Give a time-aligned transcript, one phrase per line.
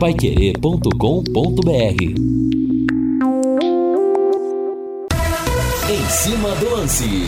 [0.00, 2.02] paiquerê.com.br
[5.90, 7.26] Em cima do lance.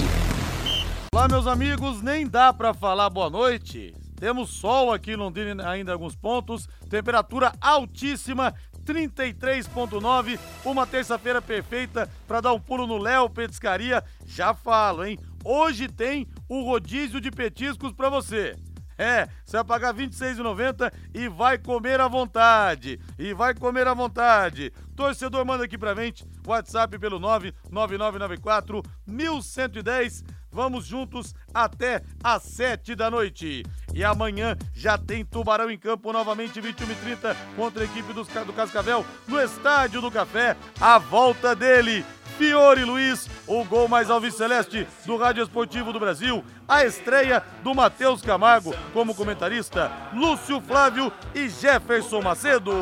[1.15, 3.95] Olá, meus amigos, nem dá para falar boa noite.
[4.19, 8.55] Temos sol aqui em Londrina ainda em alguns pontos, temperatura altíssima,
[8.87, 14.03] 33.9, uma terça-feira perfeita para dar um pulo no Léo Petiscaria.
[14.27, 15.19] Já falo, hein?
[15.45, 18.57] Hoje tem o rodízio de petiscos para você.
[19.03, 23.01] É, você vai pagar R$ 26,90 e vai comer à vontade.
[23.19, 24.73] E vai comer à vontade.
[24.95, 26.25] Torcedor, manda aqui pra gente.
[26.47, 30.23] WhatsApp pelo 99994 1110.
[30.53, 33.65] Vamos juntos até às 7 da noite.
[33.93, 39.41] E amanhã já tem Tubarão em campo novamente, 21h30, contra a equipe do Cascavel, no
[39.41, 40.57] Estádio do Café.
[40.81, 42.05] A volta dele,
[42.43, 48.21] Fiore Luiz, o gol mais alviceleste do Rádio Esportivo do Brasil, a estreia do Matheus
[48.21, 52.73] Camargo como comentarista, Lúcio Flávio e Jefferson Macedo.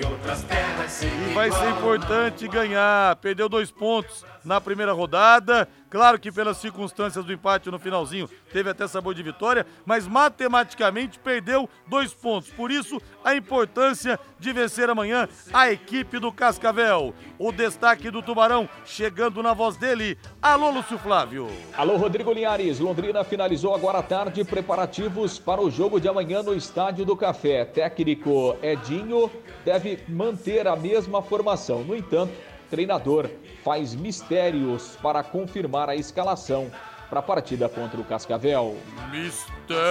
[0.00, 3.16] E vai ser importante ganhar.
[3.16, 5.68] Perdeu dois pontos na primeira rodada.
[5.88, 11.20] Claro que pelas circunstâncias do empate no finalzinho teve até sabor de vitória, mas matematicamente
[11.20, 12.50] perdeu dois pontos.
[12.50, 17.14] Por isso, a importância de vencer amanhã a equipe do Cascavel.
[17.38, 20.18] O destaque do Tubarão chegando na voz dele.
[20.42, 21.48] Alô, Lúcio Flávio.
[21.76, 22.80] Alô, Rodrigo Linhares.
[22.80, 27.64] Londrina finalizou agora à tarde preparativos para o jogo de amanhã no Estádio do Café.
[27.64, 29.30] Técnico Edinho
[29.64, 31.82] deve manter a mesma formação.
[31.82, 32.32] No entanto,
[32.70, 33.30] treinador
[33.62, 36.70] faz mistérios para confirmar a escalação
[37.08, 38.76] para a partida contra o Cascavel.
[39.10, 39.84] Mistério.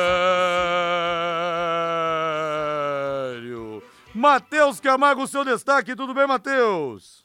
[4.14, 5.96] Matheus Camargo, seu destaque.
[5.96, 7.23] Tudo bem, Matheus?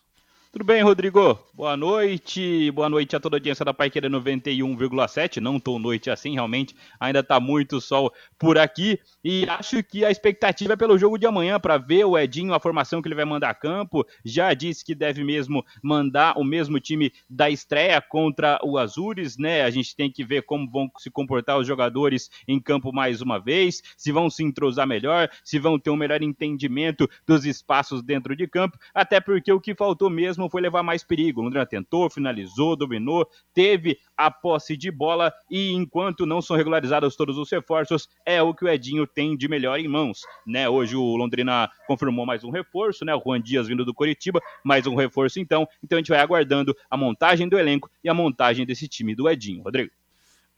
[0.51, 1.39] Tudo bem, Rodrigo?
[1.53, 2.71] Boa noite.
[2.71, 5.43] Boa noite a toda a audiência da Paiqueira 91,7.
[5.43, 6.75] Não tão noite assim, realmente.
[6.99, 8.99] Ainda tá muito sol por aqui.
[9.23, 12.61] E acho que a expectativa é pelo jogo de amanhã para ver o Edinho, a
[12.61, 14.07] formação que ele vai mandar a campo.
[14.25, 19.65] Já disse que deve mesmo mandar o mesmo time da estreia contra o Azures, né?
[19.65, 23.39] A gente tem que ver como vão se comportar os jogadores em campo mais uma
[23.39, 28.35] vez, se vão se entrosar melhor, se vão ter um melhor entendimento dos espaços dentro
[28.35, 31.41] de campo, até porque o que faltou mesmo foi levar mais perigo.
[31.41, 37.39] Londrina tentou, finalizou, dominou, teve a posse de bola e enquanto não são regularizados todos
[37.39, 40.69] os reforços, é o que o Edinho tem de melhor em mãos, né?
[40.69, 43.15] Hoje o Londrina confirmou mais um reforço, né?
[43.15, 45.67] O Juan Dias vindo do Coritiba, mais um reforço então.
[45.83, 49.31] Então a gente vai aguardando a montagem do elenco e a montagem desse time do
[49.31, 49.91] Edinho, Rodrigo.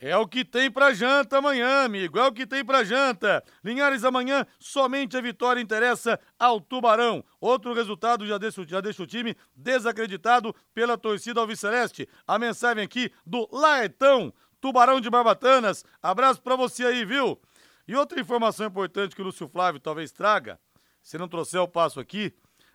[0.02, 2.18] É o que tem pra janta amanhã, amigo.
[2.18, 3.44] É o que tem pra janta.
[3.62, 7.22] Linhares amanhã, somente a vitória interessa ao Tubarão.
[7.38, 12.08] Outro resultado já deixa, já deixa o time desacreditado pela torcida alviceleste.
[12.26, 15.84] A mensagem aqui do Laetão, Tubarão de Barbatanas.
[16.02, 17.38] Abraço pra você aí, viu?
[17.86, 20.58] E outra informação importante que o Lúcio Flávio talvez traga,
[21.02, 22.32] se não trouxer o passo aqui,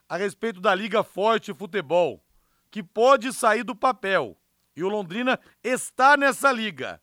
[0.08, 2.24] a respeito da Liga Forte Futebol,
[2.70, 4.38] que pode sair do papel.
[4.76, 7.02] E o Londrina está nessa liga.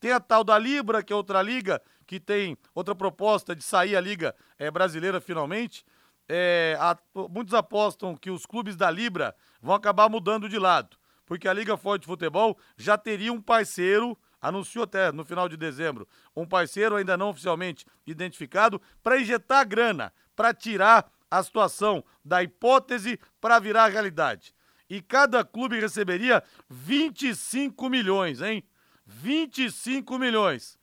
[0.00, 3.96] Tem a tal da Libra, que é outra liga, que tem outra proposta de sair
[3.96, 5.84] a Liga é, Brasileira finalmente.
[6.28, 6.96] É, a,
[7.28, 11.76] muitos apostam que os clubes da Libra vão acabar mudando de lado, porque a Liga
[11.76, 16.96] Forte de Futebol já teria um parceiro, anunciou até no final de dezembro, um parceiro
[16.96, 23.88] ainda não oficialmente identificado, para injetar grana, para tirar a situação da hipótese para virar
[23.88, 24.54] realidade.
[24.88, 28.64] E cada clube receberia 25 milhões, hein?
[29.06, 30.78] 25 milhões.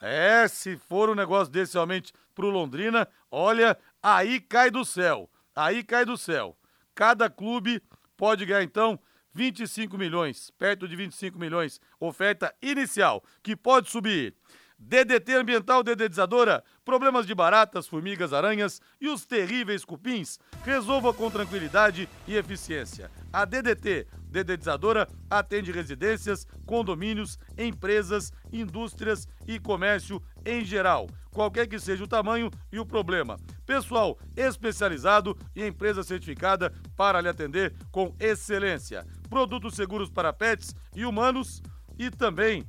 [0.00, 5.30] É, se for um negócio desse realmente pro Londrina, olha, aí cai do céu.
[5.54, 6.56] Aí cai do céu.
[6.94, 7.82] Cada clube
[8.16, 8.98] pode ganhar então
[9.32, 14.34] 25 milhões, perto de 25 milhões, oferta inicial, que pode subir.
[14.78, 22.08] DDT Ambiental Dedetizadora, problemas de baratas, formigas, aranhas e os terríveis cupins, resolva com tranquilidade
[22.26, 23.10] e eficiência.
[23.30, 32.04] A DDT Dedetizadora atende residências, condomínios, empresas, indústrias e comércio em geral, qualquer que seja
[32.04, 33.36] o tamanho e o problema.
[33.66, 39.04] Pessoal especializado e empresa certificada para lhe atender com excelência.
[39.28, 41.62] Produtos seguros para pets e humanos
[41.98, 42.64] e também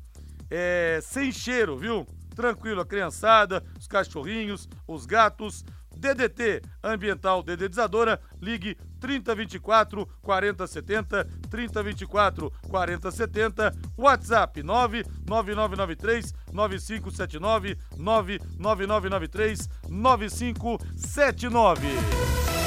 [0.51, 2.06] é, sem cheiro, viu?
[2.39, 5.65] Tranquilo, a criançada, os cachorrinhos, os gatos.
[5.94, 22.58] DDT Ambiental Dedetizadora, ligue 3024 4070, 3024 4070, WhatsApp 99993 9579, 99993 9579.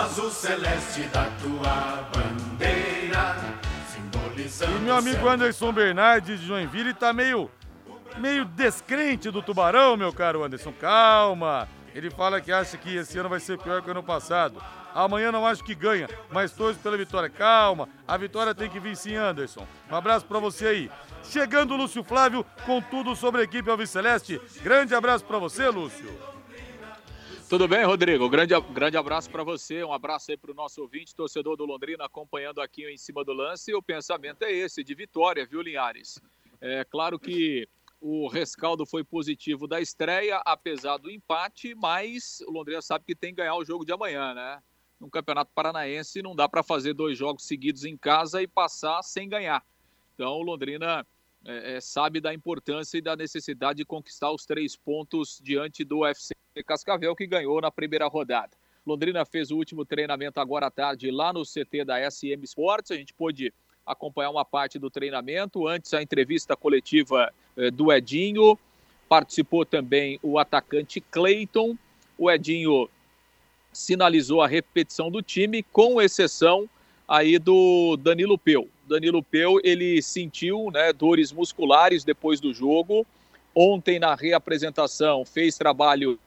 [0.00, 3.36] Azul celeste da tua bandeira
[4.66, 7.50] E meu amigo Anderson Bernardes de Joinville tá meio,
[8.16, 10.72] meio descrente do Tubarão, meu caro Anderson.
[10.72, 11.68] Calma.
[11.94, 14.62] Ele fala que acha que esse ano vai ser pior que o ano passado.
[14.94, 17.28] Amanhã não acho que ganha, mas torço pela vitória.
[17.28, 19.66] Calma, a vitória tem que vir sim, Anderson.
[19.90, 20.90] Um abraço para você aí.
[21.24, 24.40] Chegando o Lúcio Flávio com tudo sobre a equipe Alves Celeste.
[24.62, 26.39] Grande abraço para você, Lúcio.
[27.50, 28.30] Tudo bem, Rodrigo?
[28.30, 32.04] Grande, grande abraço para você, um abraço aí para o nosso ouvinte, torcedor do Londrina,
[32.04, 33.72] acompanhando aqui em cima do lance.
[33.72, 36.22] E o pensamento é esse, de vitória, viu, Linhares?
[36.60, 37.68] É claro que
[38.00, 43.30] o rescaldo foi positivo da estreia, apesar do empate, mas o Londrina sabe que tem
[43.30, 44.62] que ganhar o jogo de amanhã, né?
[45.00, 49.28] No Campeonato Paranaense não dá para fazer dois jogos seguidos em casa e passar sem
[49.28, 49.66] ganhar.
[50.14, 51.04] Então o Londrina
[51.44, 56.00] é, é, sabe da importância e da necessidade de conquistar os três pontos diante do
[56.00, 56.34] UFC
[56.66, 58.50] Cascavel, que ganhou na primeira rodada.
[58.86, 62.90] Londrina fez o último treinamento agora à tarde lá no CT da SM Sports.
[62.90, 63.52] A gente pôde
[63.86, 65.66] acompanhar uma parte do treinamento.
[65.66, 68.58] Antes, a entrevista coletiva eh, do Edinho.
[69.08, 71.76] Participou também o atacante Clayton.
[72.16, 72.88] O Edinho
[73.72, 76.68] sinalizou a repetição do time, com exceção
[77.06, 78.68] aí do Danilo Peu.
[78.90, 83.06] Danilo Peu, ele sentiu né, dores musculares depois do jogo.
[83.54, 86.18] Ontem, na reapresentação, fez trabalho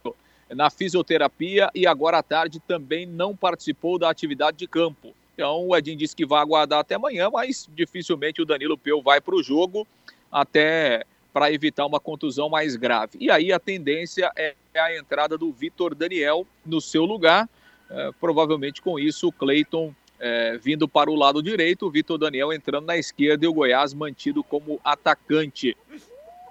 [0.50, 5.14] na fisioterapia e agora à tarde também não participou da atividade de campo.
[5.34, 9.20] Então, o Edinho disse que vai aguardar até amanhã, mas dificilmente o Danilo Peu vai
[9.20, 9.86] para o jogo,
[10.32, 13.18] até para evitar uma contusão mais grave.
[13.20, 17.50] E aí a tendência é a entrada do Vitor Daniel no seu lugar.
[17.90, 19.94] É, provavelmente com isso o Cleiton
[20.26, 23.94] é, vindo para o lado direito, o Vitor Daniel entrando na esquerda e o Goiás
[23.94, 25.76] mantido como atacante,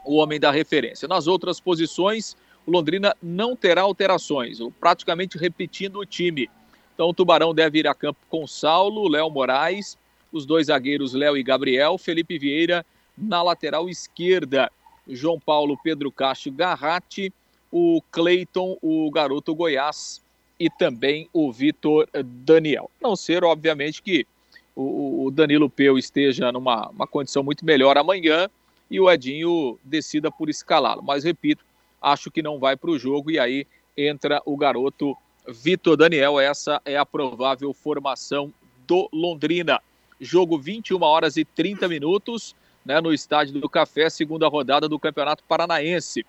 [0.04, 1.08] o homem da referência.
[1.08, 2.36] Nas outras posições,
[2.66, 6.50] o Londrina não terá alterações, praticamente repetindo o time.
[6.92, 9.96] Então o Tubarão deve ir a campo com Saulo, Léo Moraes,
[10.30, 12.84] os dois zagueiros Léo e Gabriel, Felipe Vieira
[13.16, 14.70] na lateral esquerda,
[15.08, 17.32] João Paulo, Pedro Castro, Garratti,
[17.70, 20.21] o Cleiton, o garoto Goiás
[20.62, 22.88] e também o Vitor Daniel.
[23.00, 24.24] Não ser, obviamente, que
[24.76, 28.48] o, Danilo Peu esteja numa uma condição muito melhor amanhã
[28.88, 31.02] e o Edinho decida por escalá-lo.
[31.02, 31.64] Mas, repito,
[32.00, 33.66] acho que não vai para o jogo e aí
[33.96, 35.16] entra o garoto
[35.48, 36.38] Vitor Daniel.
[36.38, 38.54] Essa é a provável formação
[38.86, 39.80] do Londrina.
[40.20, 42.54] Jogo 21 horas e 30 minutos
[42.86, 46.24] né, no Estádio do Café, segunda rodada do Campeonato Paranaense.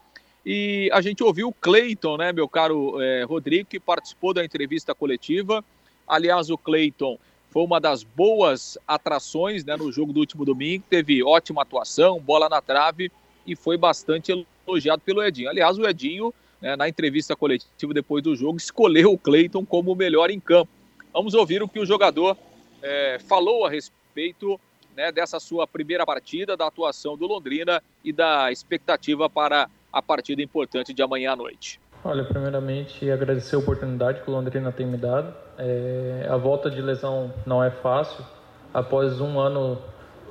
[0.45, 4.93] E a gente ouviu o Cleiton, né, meu caro é, Rodrigo, que participou da entrevista
[4.93, 5.63] coletiva.
[6.07, 7.17] Aliás, o Cleiton
[7.49, 12.49] foi uma das boas atrações né, no jogo do último domingo, teve ótima atuação, bola
[12.49, 13.11] na trave
[13.45, 15.49] e foi bastante elogiado pelo Edinho.
[15.49, 19.95] Aliás, o Edinho, né, na entrevista coletiva depois do jogo, escolheu o Cleiton como o
[19.95, 20.71] melhor em campo.
[21.13, 22.35] Vamos ouvir o que o jogador
[22.81, 24.59] é, falou a respeito
[24.95, 30.41] né, dessa sua primeira partida, da atuação do Londrina e da expectativa para a partida
[30.41, 31.79] importante de amanhã à noite.
[32.03, 35.33] Olha, primeiramente agradecer a oportunidade que o Londrina tem me dado.
[35.57, 38.25] É, a volta de lesão não é fácil.
[38.73, 39.77] Após um ano,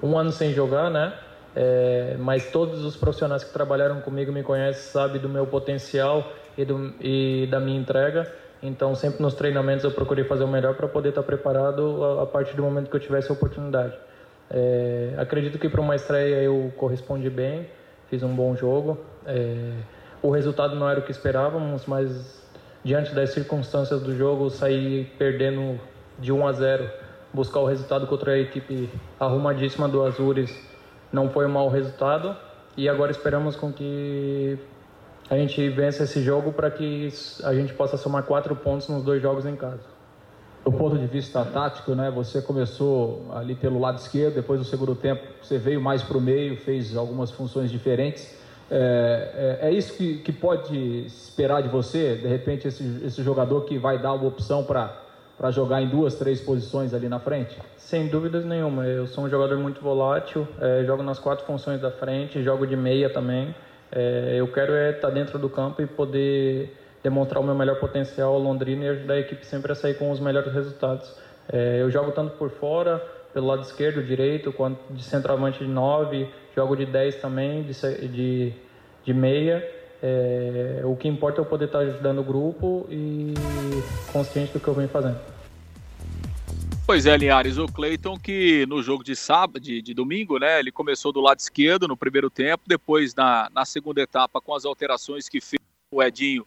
[0.02, 1.16] um ano sem jogar, né?
[1.54, 6.64] É, mas todos os profissionais que trabalharam comigo me conhecem, sabem do meu potencial e,
[6.64, 8.30] do, e da minha entrega.
[8.62, 12.26] Então, sempre nos treinamentos eu procurei fazer o melhor para poder estar preparado a, a,
[12.26, 13.94] partir do momento que eu tivesse a oportunidade.
[14.50, 17.66] É, acredito que para uma estreia eu correspondi bem,
[18.08, 18.98] fiz um bom jogo.
[19.26, 19.72] É,
[20.22, 22.42] o resultado não era o que esperávamos, mas
[22.84, 25.80] diante das circunstâncias do jogo, sair perdendo
[26.18, 26.90] de 1 a 0,
[27.32, 30.54] buscar o resultado contra a equipe arrumadíssima do Azures
[31.12, 32.36] não foi um mau resultado
[32.76, 34.58] e agora esperamos com que
[35.28, 37.08] a gente vença esse jogo para que
[37.44, 39.80] a gente possa somar quatro pontos nos dois jogos em casa.
[40.64, 44.94] Do ponto de vista tático, né, você começou ali pelo lado esquerdo, depois do segundo
[44.94, 48.41] tempo você veio mais para o meio, fez algumas funções diferentes.
[48.74, 53.66] É, é, é isso que, que, pode esperar de você, de repente, esse, esse jogador
[53.66, 57.54] que vai dar uma opção para jogar em duas, três posições ali na frente?
[57.76, 58.86] Sem dúvidas nenhuma.
[58.86, 62.74] Eu sou um jogador muito volátil, é, jogo nas quatro funções da frente, jogo de
[62.74, 63.54] meia também.
[63.94, 67.78] É, eu quero é estar tá dentro do campo e poder demonstrar o meu melhor
[67.78, 71.14] potencial ao Londrina e ajudar a equipe sempre a sair com os melhores resultados.
[71.52, 76.26] É, eu jogo tanto por fora, pelo lado esquerdo, direito, quanto de centroavante de 9,
[76.54, 77.72] jogo de 10 também, de,
[78.08, 78.52] de,
[79.04, 79.62] de meia.
[80.02, 83.34] É, o que importa é eu poder estar ajudando o grupo e
[84.12, 85.18] consciente do que eu venho fazendo.
[86.84, 90.72] Pois é, Linhares, o Cleiton que no jogo de sábado, de, de, domingo, né, ele
[90.72, 95.28] começou do lado esquerdo no primeiro tempo, depois na, na segunda etapa com as alterações
[95.28, 96.44] que fez o Edinho,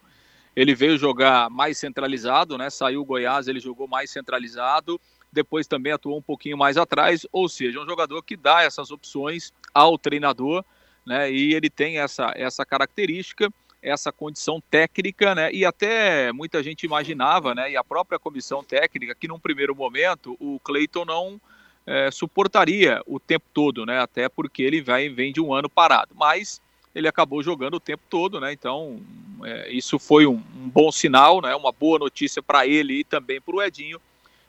[0.53, 4.99] ele veio jogar mais centralizado, né, saiu o Goiás, ele jogou mais centralizado,
[5.35, 9.53] depois também atuou um pouquinho mais atrás, ou seja, um jogador que dá essas opções
[9.73, 10.63] ao treinador,
[11.05, 11.31] né?
[11.31, 13.51] E ele tem essa, essa característica,
[13.81, 15.51] essa condição técnica, né?
[15.51, 17.71] E até muita gente imaginava, né?
[17.71, 21.39] E a própria comissão técnica que num primeiro momento o Cleiton não
[21.85, 23.99] é, suportaria o tempo todo, né?
[23.99, 26.15] Até porque ele vai, vem de um ano parado.
[26.15, 26.59] Mas
[26.95, 28.53] ele acabou jogando o tempo todo, né?
[28.53, 28.99] Então
[29.43, 31.53] é, isso foi um, um, bom sinal, né?
[31.53, 33.99] Uma boa notícia para ele e também para o Edinho.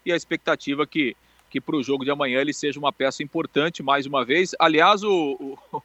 [0.07, 1.17] E a expectativa é que
[1.49, 4.55] que para o jogo de amanhã ele seja uma peça importante mais uma vez.
[4.59, 5.83] Aliás, o, o,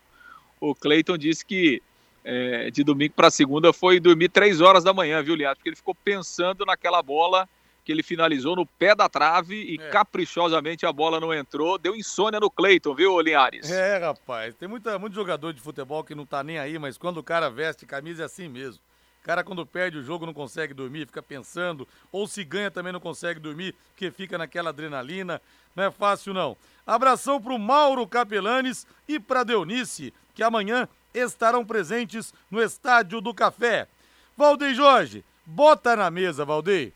[0.59, 1.81] o Cleiton disse que
[2.23, 5.57] é, de domingo para segunda foi dormir três horas da manhã, viu, Liato?
[5.57, 7.47] Porque ele ficou pensando naquela bola
[7.83, 9.89] que ele finalizou no pé da trave e é.
[9.89, 11.79] caprichosamente a bola não entrou.
[11.79, 13.71] Deu insônia no Cleiton, viu, Linhares?
[13.71, 14.53] É, rapaz.
[14.55, 17.49] Tem muita, muito jogador de futebol que não tá nem aí, mas quando o cara
[17.49, 18.81] veste camisa é assim mesmo.
[19.21, 21.87] O cara, quando perde o jogo, não consegue dormir, fica pensando.
[22.11, 25.39] Ou se ganha, também não consegue dormir, porque fica naquela adrenalina.
[25.75, 26.57] Não é fácil, não.
[26.87, 33.87] Abração pro Mauro Capelanes e pra Deunice, que amanhã estarão presentes no Estádio do Café.
[34.35, 36.91] Valdeir Jorge, bota na mesa, Valdeir.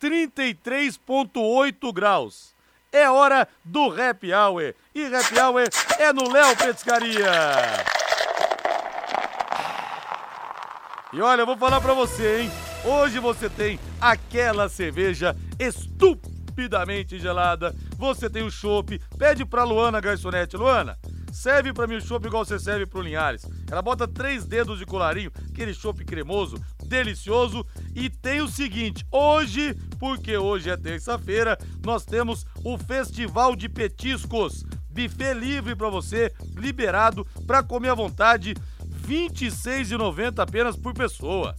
[0.00, 2.54] 33,8 graus.
[2.90, 4.74] É hora do Happy Hour.
[4.94, 5.68] E Happy Hour
[5.98, 7.95] é no Léo Petiscaria.
[11.16, 12.50] E olha, eu vou falar pra você, hein?
[12.84, 17.74] Hoje você tem aquela cerveja estupidamente gelada.
[17.96, 19.00] Você tem o chopp.
[19.16, 20.58] Pede pra Luana Garçonete.
[20.58, 20.98] Luana,
[21.32, 23.46] serve pra mim o chopp igual você serve pro Linhares.
[23.70, 27.64] Ela bota três dedos de colarinho, aquele chopp cremoso, delicioso.
[27.94, 34.66] E tem o seguinte, hoje, porque hoje é terça-feira, nós temos o Festival de Petiscos.
[34.96, 38.54] Buffet livre para você, liberado para comer à vontade,
[39.06, 41.54] R$ 26,90 apenas por pessoa.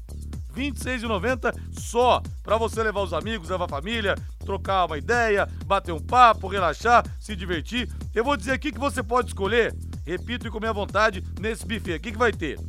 [0.53, 5.93] R$ 26,90 só para você levar os amigos, levar a família, trocar uma ideia, bater
[5.93, 7.89] um papo, relaxar, se divertir.
[8.13, 9.73] Eu vou dizer aqui que você pode escolher,
[10.05, 11.95] repito e comer à vontade nesse buffet.
[11.95, 12.59] O que, que vai ter?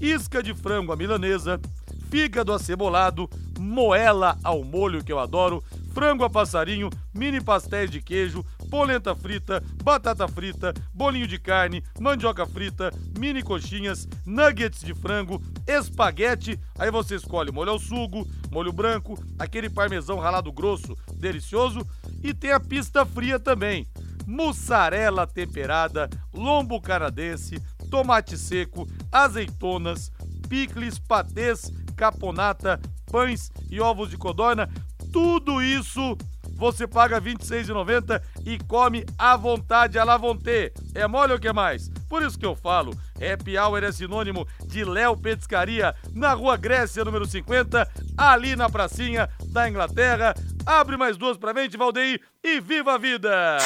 [0.00, 1.60] Isca de frango à milanesa,
[2.08, 3.28] fígado acebolado,
[3.58, 5.64] moela ao molho que eu adoro,
[5.98, 12.46] frango a passarinho, mini pastéis de queijo, polenta frita, batata frita, bolinho de carne, mandioca
[12.46, 16.56] frita, mini coxinhas, nuggets de frango, espaguete.
[16.78, 21.84] Aí você escolhe molho ao sugo, molho branco, aquele parmesão ralado grosso, delicioso.
[22.22, 23.84] E tem a pista fria também.
[24.24, 30.12] Mussarela temperada, lombo canadense, tomate seco, azeitonas,
[30.48, 34.68] picles, patês, caponata, pães e ovos de codorna.
[35.12, 36.16] Tudo isso
[36.58, 40.72] você paga R$ 26,90 e come à vontade, à la vontade.
[40.94, 41.88] É mole ou que mais?
[42.08, 47.04] Por isso que eu falo, Happy Hour é sinônimo de Léo Petiscaria, na Rua Grécia,
[47.04, 50.34] número 50, ali na pracinha da Inglaterra.
[50.66, 53.58] Abre mais duas pra frente, Valdeir, e viva a vida!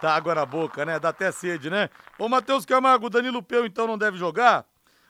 [0.00, 1.00] Tá água na boca, né?
[1.00, 1.88] Dá até sede, né?
[2.18, 4.64] Ô, Matheus Camargo, Danilo Peu então não deve jogar?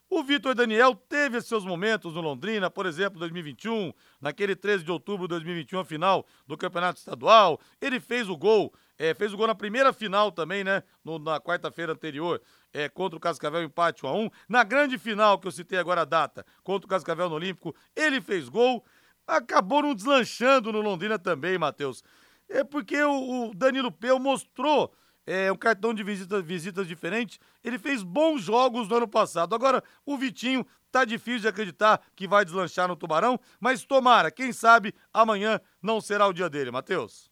[0.09, 5.27] O Vitor Daniel teve seus momentos no Londrina, por exemplo, 2021, naquele 13 de outubro
[5.27, 7.61] de 2021, a final do Campeonato Estadual.
[7.81, 10.85] Ele fez o gol, é, fez o gol na primeira final também, né?
[11.05, 12.41] No, na quarta-feira anterior,
[12.73, 16.03] é, contra o Cascavel, empate 1 a 1 Na grande final, que eu citei agora
[16.03, 18.85] a data, contra o Cascavel no Olímpico, ele fez gol.
[19.27, 22.05] Acabou não deslanchando no Londrina também, Matheus.
[22.49, 24.95] É porque o, o Danilo Peu mostrou
[25.26, 27.38] é, um cartão de visita, visitas diferente.
[27.64, 29.54] Ele fez bons jogos no ano passado.
[29.54, 34.52] Agora, o Vitinho tá difícil de acreditar que vai deslanchar no Tubarão, mas tomara, quem
[34.52, 37.30] sabe amanhã não será o dia dele, Matheus.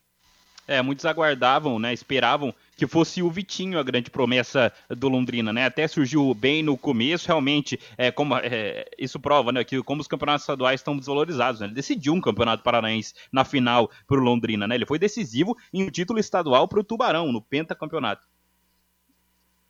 [0.66, 5.64] É, muitos aguardavam, né, esperavam que fosse o Vitinho a grande promessa do Londrina, né?
[5.64, 10.08] Até surgiu bem no começo, realmente, é, como, é, isso prova, né, que como os
[10.08, 11.66] campeonatos estaduais estão desvalorizados, né?
[11.66, 14.74] Ele decidiu um campeonato paranaense na final para o Londrina, né?
[14.74, 18.26] Ele foi decisivo em um título estadual para o Tubarão, no pentacampeonato.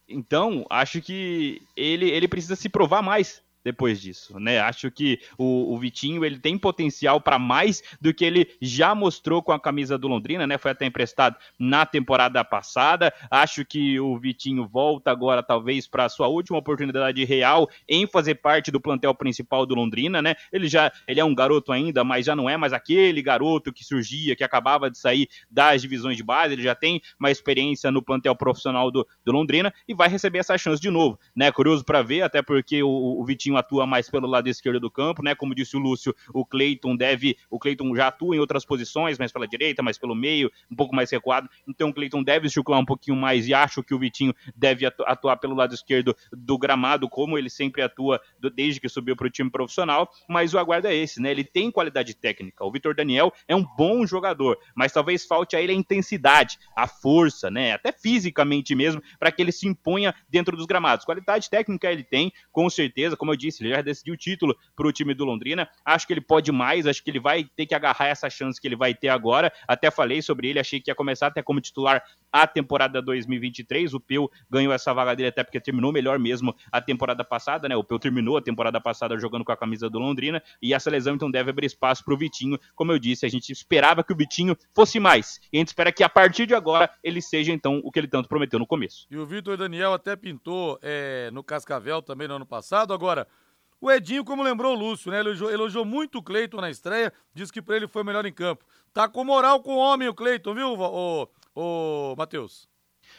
[0.08, 4.60] Então, acho que ele, ele precisa se provar mais depois disso, né?
[4.60, 9.42] Acho que o, o Vitinho ele tem potencial para mais do que ele já mostrou
[9.42, 10.58] com a camisa do Londrina, né?
[10.58, 13.12] Foi até emprestado na temporada passada.
[13.30, 18.70] Acho que o Vitinho volta agora talvez para sua última oportunidade real em fazer parte
[18.70, 20.34] do plantel principal do Londrina, né?
[20.52, 23.84] Ele já ele é um garoto ainda, mas já não é mais aquele garoto que
[23.84, 26.52] surgia, que acabava de sair das divisões de base.
[26.52, 30.58] Ele já tem uma experiência no plantel profissional do, do Londrina e vai receber essa
[30.58, 31.50] chance de novo, né?
[31.50, 35.22] Curioso para ver, até porque o, o Vitinho Atua mais pelo lado esquerdo do campo,
[35.22, 35.34] né?
[35.34, 39.32] Como disse o Lúcio, o Cleiton deve, o Cleiton já atua em outras posições, mais
[39.32, 41.48] pela direita, mais pelo meio, um pouco mais recuado.
[41.66, 45.36] Então o Cleiton deve circular um pouquinho mais e acho que o Vitinho deve atuar
[45.36, 48.20] pelo lado esquerdo do gramado, como ele sempre atua
[48.54, 50.10] desde que subiu para o time profissional.
[50.28, 51.30] Mas o aguardo é esse, né?
[51.30, 52.64] Ele tem qualidade técnica.
[52.64, 56.86] O Vitor Daniel é um bom jogador, mas talvez falte a ele a intensidade, a
[56.86, 57.72] força, né?
[57.72, 61.04] Até fisicamente mesmo, para que ele se imponha dentro dos gramados.
[61.04, 64.86] Qualidade técnica ele tem, com certeza, como eu disse, ele já decidiu o título para
[64.86, 65.68] o time do Londrina.
[65.84, 68.68] Acho que ele pode mais, acho que ele vai ter que agarrar essa chance que
[68.68, 69.52] ele vai ter agora.
[69.66, 73.94] Até falei sobre ele, achei que ia começar até como titular a temporada 2023.
[73.94, 77.76] O Peu ganhou essa vaga dele até porque terminou melhor mesmo a temporada passada, né?
[77.76, 81.14] O Peu terminou a temporada passada jogando com a camisa do Londrina e essa lesão
[81.14, 82.58] então deve abrir espaço para o Vitinho.
[82.74, 85.92] Como eu disse, a gente esperava que o Vitinho fosse mais e a gente espera
[85.92, 89.06] que a partir de agora ele seja então o que ele tanto prometeu no começo.
[89.10, 92.92] E o Vitor Daniel até pintou é, no Cascavel também no ano passado.
[92.92, 93.26] Agora,
[93.84, 95.20] o Edinho, como lembrou o Lúcio, né?
[95.20, 98.64] Elogiou, elogiou muito o Cleiton na estreia, disse que para ele foi melhor em campo.
[98.94, 102.66] Tá com moral com o homem, o Cleiton, viu, ô, ô, Matheus?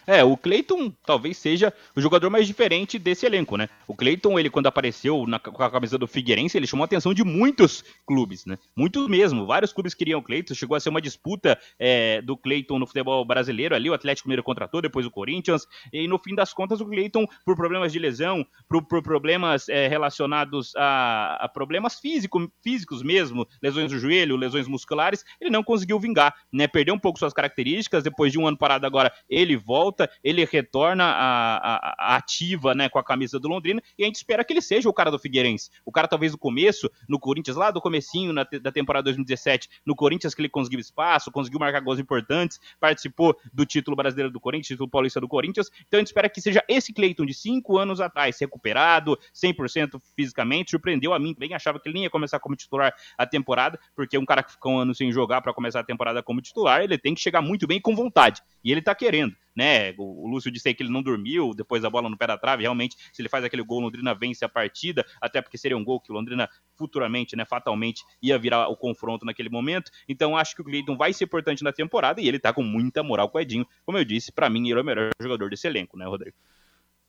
[0.07, 3.67] É, o Cleiton talvez seja o jogador mais diferente desse elenco, né?
[3.87, 7.13] O Cleiton, ele quando apareceu na, com a camisa do Figueirense, ele chamou a atenção
[7.13, 8.57] de muitos clubes, né?
[8.75, 9.45] Muitos mesmo.
[9.45, 10.53] Vários clubes queriam o Cleiton.
[10.53, 13.89] Chegou a ser uma disputa é, do Cleiton no futebol brasileiro ali.
[13.89, 15.65] O Atlético primeiro contratou, depois o Corinthians.
[15.91, 19.87] E no fim das contas, o Cleiton, por problemas de lesão, por, por problemas é,
[19.87, 25.99] relacionados a, a problemas físico, físicos mesmo, lesões do joelho, lesões musculares, ele não conseguiu
[25.99, 26.67] vingar, né?
[26.67, 28.03] Perdeu um pouco suas características.
[28.03, 32.75] Depois de um ano parado agora, ele volta volta, ele retorna a, a, a, ativa
[32.75, 35.09] né, com a camisa do Londrina e a gente espera que ele seja o cara
[35.09, 35.71] do Figueirense.
[35.85, 39.95] O cara talvez no começo, no Corinthians, lá do comecinho na, da temporada 2017, no
[39.95, 44.67] Corinthians que ele conseguiu espaço, conseguiu marcar gols importantes, participou do título brasileiro do Corinthians,
[44.67, 48.01] título paulista do Corinthians, então a gente espera que seja esse Cleiton de cinco anos
[48.01, 52.93] atrás, recuperado, 100% fisicamente, surpreendeu a mim, bem achava que ele ia começar como titular
[53.17, 56.21] a temporada, porque um cara que ficou um ano sem jogar para começar a temporada
[56.21, 59.93] como titular, ele tem que chegar muito bem com vontade, e ele tá querendo né?
[59.97, 62.63] O, Lúcio disse aí que ele não dormiu depois da bola no pé da trave.
[62.63, 65.99] Realmente, se ele faz aquele gol, Londrina vence a partida, até porque seria um gol
[65.99, 69.91] que o Londrina futuramente, né, fatalmente, ia virar o confronto naquele momento.
[70.07, 73.01] Então, acho que o Cleiton vai ser importante na temporada e ele tá com muita
[73.01, 73.65] moral com o Edinho.
[73.85, 76.35] Como eu disse, para mim, ele é o melhor jogador desse elenco, né, Rodrigo?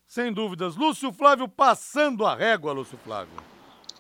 [0.07, 0.77] Sem dúvidas.
[0.77, 3.56] Lúcio Flávio passando a régua, Lúcio Flávio.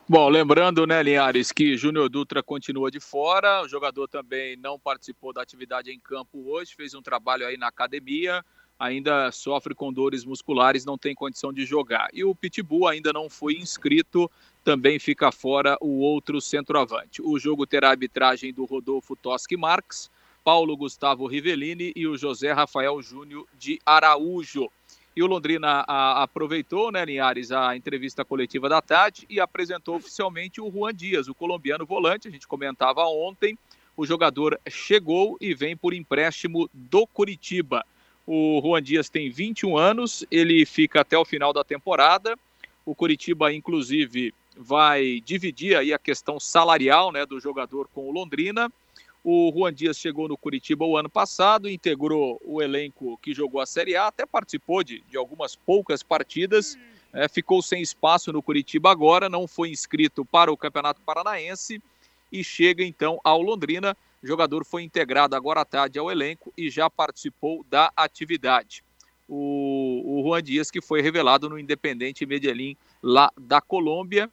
[0.08, 5.32] Bom, lembrando, né, Linhares, que Júnior Dutra continua de fora, o jogador também não participou
[5.32, 8.44] da atividade em campo hoje, fez um trabalho aí na academia,
[8.78, 12.08] ainda sofre com dores musculares, não tem condição de jogar.
[12.12, 14.30] E o Pitbull ainda não foi inscrito,
[14.62, 17.20] também fica fora o outro centroavante.
[17.20, 20.08] O jogo terá arbitragem do Rodolfo Toschi Marques,
[20.44, 24.70] Paulo Gustavo Rivellini e o José Rafael Júnior de Araújo.
[25.16, 30.60] E o Londrina a, aproveitou, né, Linhares, a entrevista coletiva da tarde e apresentou oficialmente
[30.60, 32.28] o Juan Dias, o colombiano volante.
[32.28, 33.58] A gente comentava ontem.
[33.96, 37.82] O jogador chegou e vem por empréstimo do Curitiba.
[38.26, 42.36] O Juan Dias tem 21 anos, ele fica até o final da temporada.
[42.84, 48.70] O Curitiba, inclusive, vai dividir aí a questão salarial né, do jogador com o Londrina.
[49.28, 53.66] O Juan Dias chegou no Curitiba o ano passado, integrou o elenco que jogou a
[53.66, 56.78] Série A, até participou de, de algumas poucas partidas,
[57.12, 61.82] é, ficou sem espaço no Curitiba agora, não foi inscrito para o Campeonato Paranaense
[62.30, 63.96] e chega então ao Londrina.
[64.22, 68.84] O jogador foi integrado agora à tarde ao elenco e já participou da atividade.
[69.28, 74.30] O, o Juan Dias, que foi revelado no Independente Medellín, lá da Colômbia,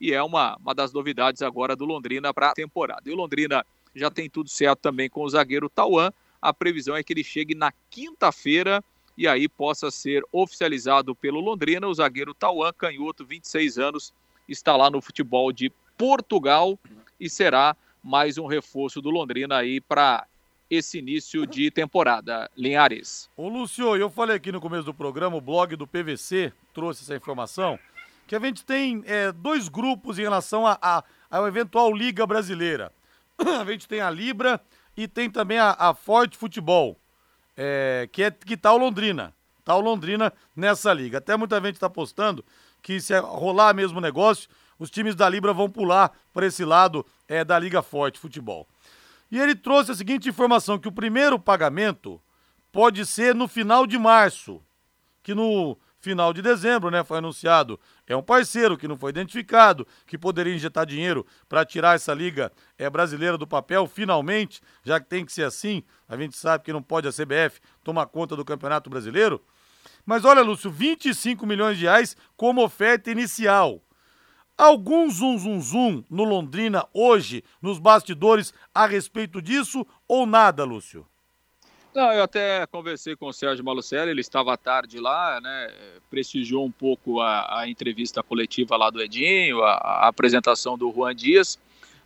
[0.00, 3.02] e é uma, uma das novidades agora do Londrina para a temporada.
[3.10, 6.12] E o Londrina já tem tudo certo também com o zagueiro Tauan.
[6.40, 8.82] A previsão é que ele chegue na quinta-feira
[9.16, 11.86] e aí possa ser oficializado pelo Londrina.
[11.86, 14.14] O zagueiro Tauan, canhoto, 26 anos,
[14.48, 16.78] está lá no futebol de Portugal
[17.18, 20.26] e será mais um reforço do Londrina aí para
[20.70, 22.50] esse início de temporada.
[22.56, 23.28] Linhares.
[23.36, 27.14] Ô Lúcio, eu falei aqui no começo do programa, o blog do PVC trouxe essa
[27.14, 27.78] informação,
[28.26, 32.92] que a gente tem é, dois grupos em relação a, a, a eventual Liga Brasileira.
[33.60, 34.60] a gente tem a Libra
[34.96, 36.98] e tem também a, a Forte Futebol,
[37.56, 39.34] é, que, é, que tá o Londrina.
[39.64, 41.18] Tá o Londrina nessa liga.
[41.18, 42.44] Até muita gente está postando
[42.82, 44.48] que se rolar mesmo o negócio,
[44.78, 48.66] os times da Libra vão pular para esse lado é, da Liga Forte Futebol.
[49.30, 52.20] E ele trouxe a seguinte informação: que o primeiro pagamento
[52.72, 54.60] pode ser no final de março,
[55.22, 57.78] que no final de dezembro, né, foi anunciado.
[58.06, 62.50] É um parceiro que não foi identificado, que poderia injetar dinheiro para tirar essa liga
[62.78, 65.82] é, brasileira do papel, finalmente, já que tem que ser assim.
[66.08, 69.42] A gente sabe que não pode a CBF tomar conta do Campeonato Brasileiro.
[70.04, 73.82] Mas olha, Lúcio, 25 milhões de reais como oferta inicial.
[74.56, 81.06] Algum zum zum zum no Londrina hoje, nos bastidores, a respeito disso ou nada, Lúcio?
[81.92, 85.72] Não, eu até conversei com o Sérgio Malucelli, ele estava à tarde lá, né,
[86.08, 91.12] prestigiou um pouco a, a entrevista coletiva lá do Edinho, a, a apresentação do Juan
[91.12, 91.58] Dias,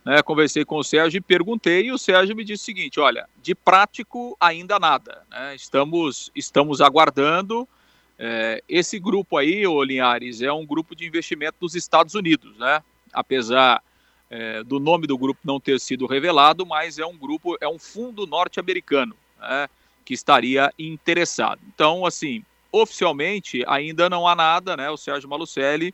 [0.03, 3.29] né, conversei com o Sérgio e perguntei, e o Sérgio me disse o seguinte, olha,
[3.43, 7.67] de prático ainda nada, né, estamos, estamos aguardando,
[8.17, 12.81] é, esse grupo aí, o Linhares, é um grupo de investimento dos Estados Unidos, né,
[13.13, 13.83] apesar
[14.31, 17.77] é, do nome do grupo não ter sido revelado, mas é um grupo, é um
[17.77, 19.15] fundo norte-americano,
[19.47, 19.69] né,
[20.03, 21.59] que estaria interessado.
[21.73, 24.89] Então, assim, oficialmente ainda não há nada, né?
[24.89, 25.93] O Sérgio Malucelli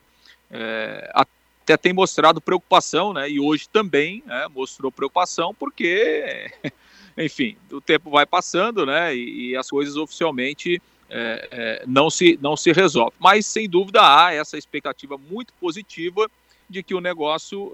[0.50, 3.30] é, até tem mostrado preocupação, né?
[3.30, 6.52] E hoje também né, mostrou preocupação porque,
[7.18, 9.16] enfim, o tempo vai passando, né?
[9.16, 13.14] E, e as coisas oficialmente é, é, não se não se resolvem.
[13.20, 16.30] Mas sem dúvida há essa expectativa muito positiva
[16.70, 17.70] de que o negócio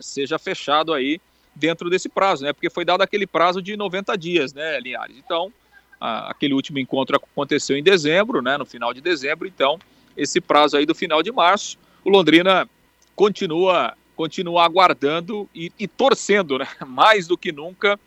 [0.00, 1.20] seja fechado aí
[1.56, 2.52] dentro desse prazo, né?
[2.52, 5.16] Porque foi dado aquele prazo de 90 dias, né, Linhares?
[5.16, 5.52] Então,
[6.00, 8.56] a, aquele último encontro aconteceu em dezembro, né?
[8.58, 9.78] No final de dezembro, então,
[10.16, 12.68] esse prazo aí do final de março, o Londrina
[13.14, 16.66] continua continua aguardando e, e torcendo, né?
[16.86, 17.98] Mais do que nunca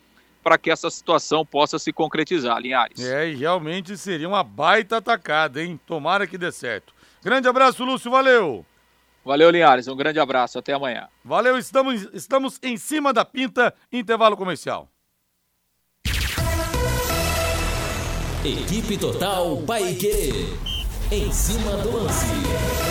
[0.43, 2.99] para que essa situação possa se concretizar, Linhares.
[2.99, 5.79] É, e realmente seria uma baita atacada, hein?
[5.85, 6.93] Tomara que dê certo.
[7.23, 8.65] Grande abraço, Lúcio, valeu!
[9.29, 9.87] Valeu, Linhares.
[9.87, 10.57] Um grande abraço.
[10.57, 11.07] Até amanhã.
[11.23, 14.89] Valeu, estamos, estamos em cima da pinta, intervalo comercial.
[18.43, 20.31] Equipe Total Paique.
[21.11, 22.88] Em cima do lance.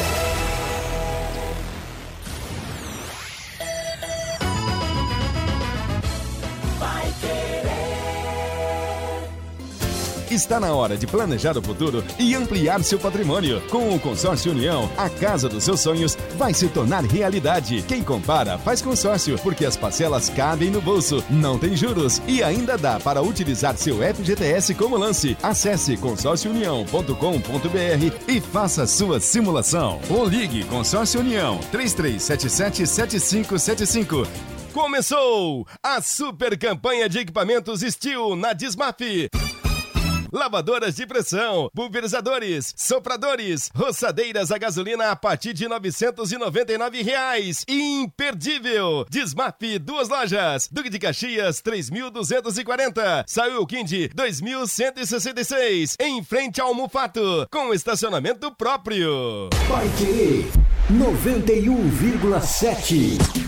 [10.39, 13.61] Está na hora de planejar o futuro e ampliar seu patrimônio.
[13.63, 17.85] Com o Consórcio União, a casa dos seus sonhos vai se tornar realidade.
[17.89, 22.79] Quem compara faz consórcio, porque as parcelas cabem no bolso, não tem juros e ainda
[22.79, 25.37] dá para utilizar seu FGTS como lance.
[25.43, 30.01] Acesse consórciounião.com.br e faça sua simulação.
[30.09, 34.23] Ou ligue Consórcio União 3377 7575.
[34.73, 39.01] Começou a super campanha de equipamentos Steel na Dismaf
[40.33, 47.65] lavadoras de pressão, pulverizadores, sopradores, roçadeiras a gasolina a partir de 999 reais.
[47.69, 49.07] Imperdível!
[49.11, 50.69] Desmap, duas lojas.
[50.71, 53.25] Duque de Caxias, 3.240.
[53.27, 55.95] Saiu Quindi, 2.166.
[56.01, 59.49] Em frente ao Mufato, com estacionamento próprio.
[59.69, 60.47] Vai querer
[60.91, 63.48] 91,7.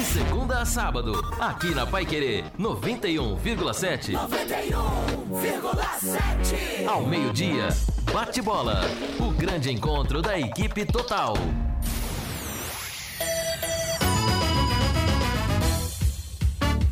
[0.00, 4.14] De segunda a sábado, aqui na Pai Querer 91,7.
[4.14, 6.88] 91,7.
[6.88, 7.68] Ao meio-dia,
[8.10, 8.80] bate bola.
[9.18, 11.34] O grande encontro da equipe total.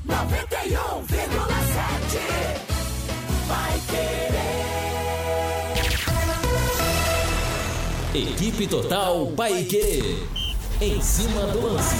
[0.04, 2.18] Noventa e um vírgula sete.
[3.46, 3.80] Vai
[8.12, 8.32] querer.
[8.32, 10.28] Equipe Total Paique.
[10.82, 11.96] Em cima do lance.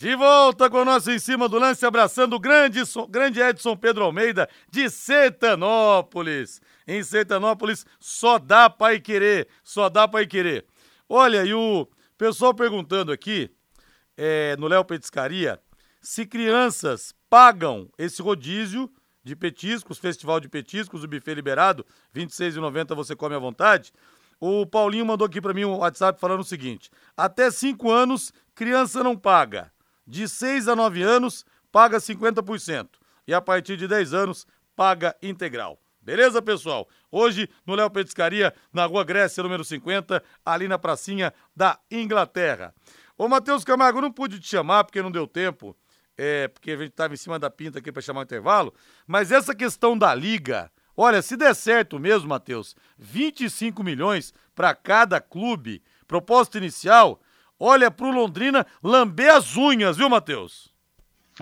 [0.00, 4.02] De volta com o nosso Em Cima do Lance, abraçando o grande, grande Edson Pedro
[4.02, 6.58] Almeida, de Sertanópolis.
[6.88, 10.64] Em Sertanópolis, só dá para querer, só dá para querer.
[11.06, 11.86] Olha, e o
[12.16, 13.50] pessoal perguntando aqui,
[14.16, 15.60] é, no Léo Petiscaria,
[16.00, 18.90] se crianças pagam esse rodízio
[19.22, 21.84] de petiscos, festival de petiscos, o buffet liberado,
[22.14, 23.92] R$ 26,90 você come à vontade.
[24.40, 29.04] O Paulinho mandou aqui para mim um WhatsApp falando o seguinte: até 5 anos, criança
[29.04, 29.70] não paga
[30.10, 32.88] de 6 a 9 anos, paga 50%.
[33.26, 35.80] E a partir de 10 anos, paga integral.
[36.02, 36.88] Beleza, pessoal?
[37.12, 42.74] Hoje, no Léo Petiscaria, na Rua Grécia, número 50, ali na pracinha da Inglaterra.
[43.16, 45.76] Ô, Matheus Camargo, não pude te chamar porque não deu tempo,
[46.18, 48.74] é, porque a gente estava em cima da pinta aqui para chamar o intervalo,
[49.06, 55.20] mas essa questão da liga, olha, se der certo mesmo, Matheus, 25 milhões para cada
[55.20, 57.20] clube, proposta inicial,
[57.60, 60.70] olha pro Londrina lamber as unhas, viu, Matheus?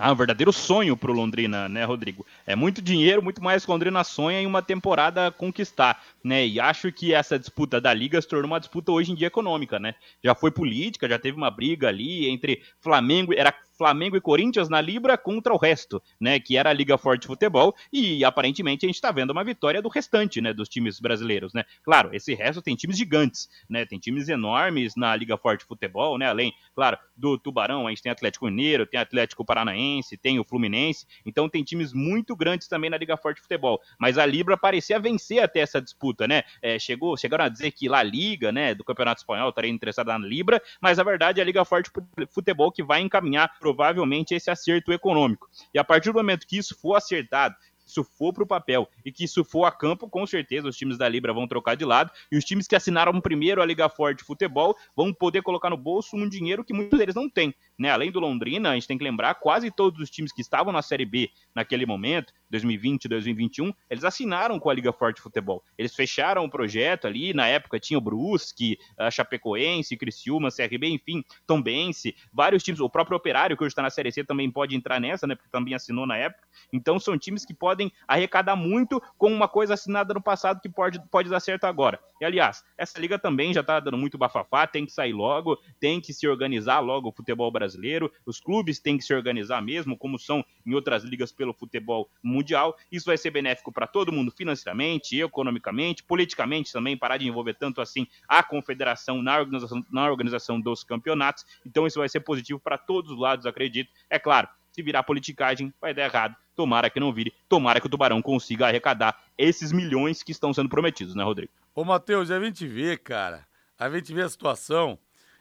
[0.01, 2.25] Ah, um verdadeiro sonho pro Londrina, né, Rodrigo?
[2.47, 6.47] É muito dinheiro, muito mais que o Londrina sonha em uma temporada conquistar, né?
[6.47, 9.77] E acho que essa disputa da Liga se tornou uma disputa hoje em dia econômica,
[9.77, 9.95] né?
[10.23, 14.81] Já foi política, já teve uma briga ali entre Flamengo, era Flamengo e Corinthians na
[14.81, 16.37] Libra contra o resto, né?
[16.37, 17.73] Que era a Liga Forte Futebol.
[17.93, 20.51] E aparentemente a gente está vendo uma vitória do restante, né?
[20.51, 21.63] Dos times brasileiros, né?
[21.81, 23.85] Claro, esse resto tem times gigantes, né?
[23.85, 26.27] Tem times enormes na Liga Forte Futebol, né?
[26.27, 31.07] Além, claro, do Tubarão, a gente tem Atlético Mineiro, tem Atlético Paranaense, tem o Fluminense.
[31.25, 33.79] Então tem times muito grandes também na Liga Forte Futebol.
[33.97, 36.43] Mas a Libra parecia vencer até essa disputa, né?
[36.61, 40.27] É, chegou, chegaram a dizer que La Liga, né, do Campeonato Espanhol estaria interessada na
[40.27, 41.89] Libra, mas a verdade é a Liga Forte
[42.29, 45.47] Futebol que vai encaminhar provavelmente esse acerto econômico.
[45.73, 47.55] E a partir do momento que isso for acertado,
[47.89, 50.97] isso for para o papel e que isso for a campo, com certeza os times
[50.97, 54.23] da Libra vão trocar de lado e os times que assinaram primeiro a Liga Forte
[54.23, 57.53] Futebol vão poder colocar no bolso um dinheiro que muitos deles não têm.
[57.77, 57.89] Né?
[57.89, 60.81] Além do Londrina, a gente tem que lembrar, quase todos os times que estavam na
[60.81, 65.63] Série B naquele momento, 2020, 2021, eles assinaram com a Liga Forte Futebol.
[65.77, 71.23] Eles fecharam o projeto ali, na época tinha o Brusque, a Chapecoense, Criciúma, CRB, enfim,
[71.47, 74.99] Tombense, vários times, o próprio Operário, que hoje está na Série C, também pode entrar
[74.99, 76.47] nessa, né, porque também assinou na época.
[76.73, 80.99] Então são times que podem arrecadar muito com uma coisa assinada no passado que pode,
[81.09, 81.99] pode dar certo agora.
[82.19, 86.01] E aliás, essa liga também já está dando muito bafafá, tem que sair logo, tem
[86.01, 90.19] que se organizar logo o futebol brasileiro, os clubes têm que se organizar mesmo, como
[90.19, 92.75] são em outras ligas pelo futebol mundial.
[92.91, 97.81] Isso vai ser benéfico para todo mundo financeiramente, economicamente, politicamente também, parar de envolver tanto
[97.81, 101.45] assim a confederação na organização, na organização dos campeonatos.
[101.65, 103.91] Então isso vai ser positivo para todos os lados, acredito.
[104.09, 104.47] É claro,
[104.79, 106.35] se virar politicagem, vai dar errado.
[106.55, 110.69] Tomara que não vire, tomara que o Tubarão consiga arrecadar esses milhões que estão sendo
[110.69, 111.51] prometidos, né, Rodrigo?
[111.75, 113.45] Ô, Matheus, a gente vê, cara,
[113.77, 114.97] a gente vê a situação.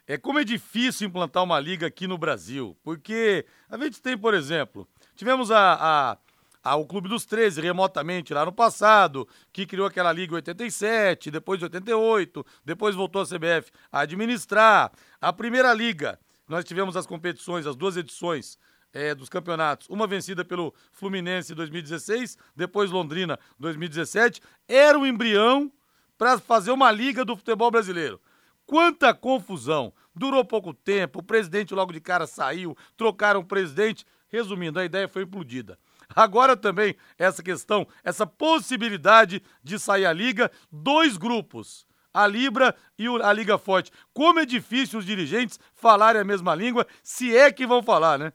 [0.07, 4.35] É como é difícil implantar uma liga aqui no Brasil, porque a gente tem, por
[4.35, 6.19] exemplo, tivemos a, a
[6.63, 11.59] ao Clube dos 13 remotamente lá no passado, que criou aquela liga em 87, depois
[11.59, 14.93] de 88, depois voltou a CBF a administrar.
[15.21, 18.59] A primeira liga, nós tivemos as competições, as duas edições
[18.93, 25.07] é, dos campeonatos, uma vencida pelo Fluminense em 2016, depois Londrina 2017, era o um
[25.07, 25.71] embrião
[26.17, 28.21] para fazer uma liga do futebol brasileiro.
[28.67, 29.93] Quanta confusão!
[30.15, 34.05] Durou pouco tempo, o presidente logo de cara saiu, trocaram o presidente.
[34.29, 35.79] Resumindo, a ideia foi implodida.
[36.15, 43.07] Agora também essa questão, essa possibilidade de sair a liga, dois grupos a Libra e
[43.07, 43.93] a Liga Forte.
[44.13, 48.33] Como é difícil os dirigentes falarem a mesma língua, se é que vão falar, né?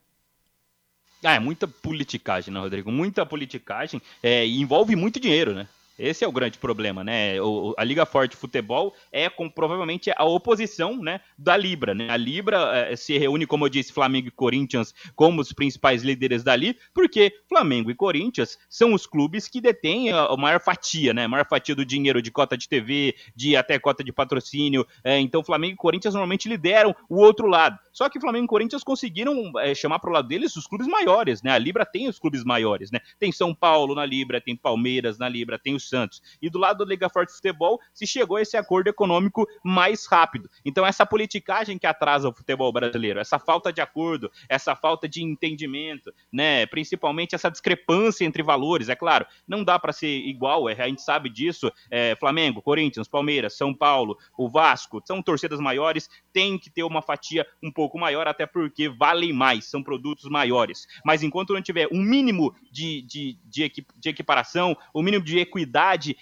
[1.23, 2.91] Ah, é muita politicagem, né, Rodrigo?
[2.91, 4.01] Muita politicagem.
[4.21, 5.67] É, e envolve muito dinheiro, né?
[5.97, 7.39] Esse é o grande problema, né?
[7.41, 11.93] O, a Liga Forte Futebol é com, provavelmente a oposição né, da Libra.
[11.93, 12.07] Né?
[12.09, 16.43] A Libra é, se reúne, como eu disse, Flamengo e Corinthians como os principais líderes
[16.43, 21.25] dali, porque Flamengo e Corinthians são os clubes que detêm a, a maior fatia, né?
[21.25, 24.87] A maior fatia do dinheiro de cota de TV, de até cota de patrocínio.
[25.03, 27.77] É, então, Flamengo e Corinthians normalmente lideram o outro lado.
[27.91, 31.43] Só que Flamengo e Corinthians conseguiram é, chamar para o lado deles os clubes maiores,
[31.43, 31.51] né?
[31.51, 32.99] A Libra tem os clubes maiores, né?
[33.19, 36.23] Tem São Paulo na Libra, tem Palmeiras na Libra, tem o Santos.
[36.41, 40.49] E do lado do Liga Forte Futebol se chegou a esse acordo econômico mais rápido.
[40.65, 45.21] Então essa politicagem que atrasa o futebol brasileiro, essa falta de acordo, essa falta de
[45.21, 46.65] entendimento, né?
[46.65, 51.03] Principalmente essa discrepância entre valores, é claro, não dá para ser igual, é, a gente
[51.03, 51.71] sabe disso.
[51.91, 57.03] É, Flamengo, Corinthians, Palmeiras, São Paulo, o Vasco, são torcidas maiores, tem que ter uma
[57.03, 60.87] fatia um pouco maior, até porque valem mais, são produtos maiores.
[61.05, 65.37] Mas enquanto não tiver um mínimo de, de, de, de equiparação, o um mínimo de
[65.37, 65.72] equidade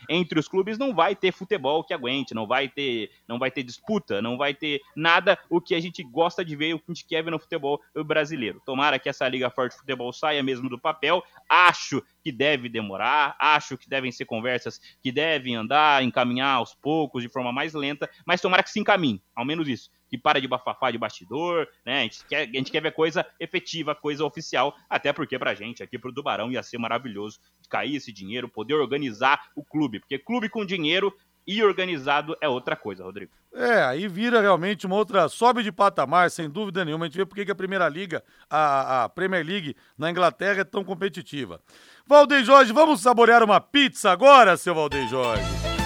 [0.09, 3.63] entre os clubes, não vai ter futebol que aguente, não vai ter, não vai ter
[3.63, 6.93] disputa, não vai ter nada o que a gente gosta de ver, o que a
[6.93, 8.61] gente quer ver no futebol brasileiro.
[8.65, 11.23] Tomara que essa Liga Forte de Futebol saia mesmo do papel.
[11.49, 17.23] Acho que deve demorar, acho que devem ser conversas que devem andar, encaminhar aos poucos,
[17.23, 20.47] de forma mais lenta, mas tomara que se encaminhe, ao menos isso que para de
[20.47, 22.00] bafafá de bastidor, né?
[22.00, 25.82] A gente, quer, a gente quer ver coisa efetiva, coisa oficial, até porque pra gente,
[25.82, 30.50] aqui pro Tubarão, ia ser maravilhoso cair esse dinheiro, poder organizar o clube, porque clube
[30.50, 31.15] com dinheiro
[31.47, 33.32] e organizado é outra coisa, Rodrigo.
[33.54, 35.28] É, aí vira realmente uma outra.
[35.30, 37.06] Sobe de patamar, sem dúvida nenhuma.
[37.06, 40.65] A gente vê porque que a Primeira Liga, a, a Premier League na Inglaterra é
[40.65, 41.62] tão competitiva.
[42.06, 45.80] Valdeir Jorge, vamos saborear uma pizza agora, seu Valdeir Jorge?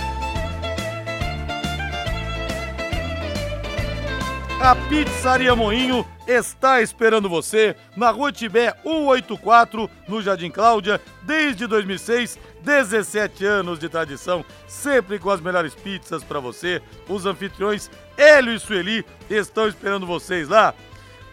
[4.60, 12.40] A Pizzaria Moinho está esperando você na Rua Tibé 184, no Jardim Cláudia, desde 2006,
[12.62, 16.82] 17 anos de tradição, sempre com as melhores pizzas para você.
[17.08, 20.74] Os anfitriões Hélio e Sueli estão esperando vocês lá.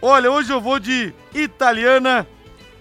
[0.01, 2.27] Olha, hoje eu vou de italiana,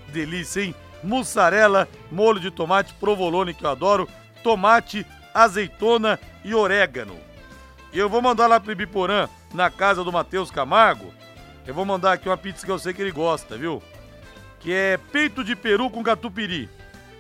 [0.08, 0.74] delícia, hein?
[1.04, 4.08] Mussarela, molho de tomate, provolone que eu adoro,
[4.42, 7.16] tomate, azeitona e orégano.
[7.92, 11.12] Eu vou mandar lá pro Ibiporã na casa do Matheus Camargo,
[11.64, 13.80] Eu vou mandar aqui uma pizza que eu sei que ele gosta, viu?
[14.58, 16.68] Que é peito de peru com catupiry,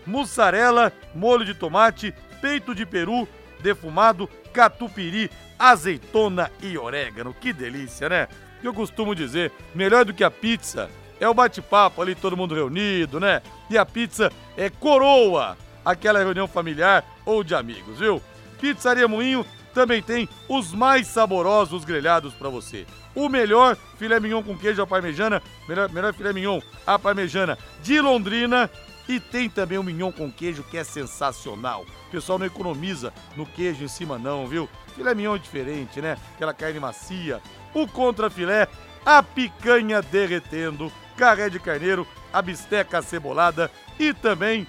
[0.04, 3.28] mussarela, molho de tomate, peito de peru
[3.60, 7.32] defumado, catupiry, azeitona e orégano.
[7.32, 8.28] Que delícia, né?
[8.62, 10.90] Eu costumo dizer, melhor do que a pizza
[11.20, 13.42] é o bate-papo ali, todo mundo reunido, né?
[13.70, 18.20] E a pizza é coroa, aquela reunião familiar ou de amigos, viu?
[18.60, 22.86] Pizzaria Moinho também tem os mais saborosos grelhados para você.
[23.14, 28.00] O melhor filé mignon com queijo à parmejana, melhor, melhor filé mignon à parmejana de
[28.00, 28.70] Londrina
[29.08, 31.84] e tem também o mignon com queijo que é sensacional.
[32.08, 34.68] O pessoal não economiza no queijo em cima não, viu?
[34.94, 36.16] Filé mignon é diferente, né?
[36.34, 37.40] Aquela carne macia.
[37.74, 38.68] O contrafilé,
[39.04, 44.66] a picanha derretendo, carré de carneiro, a bisteca cebolada e também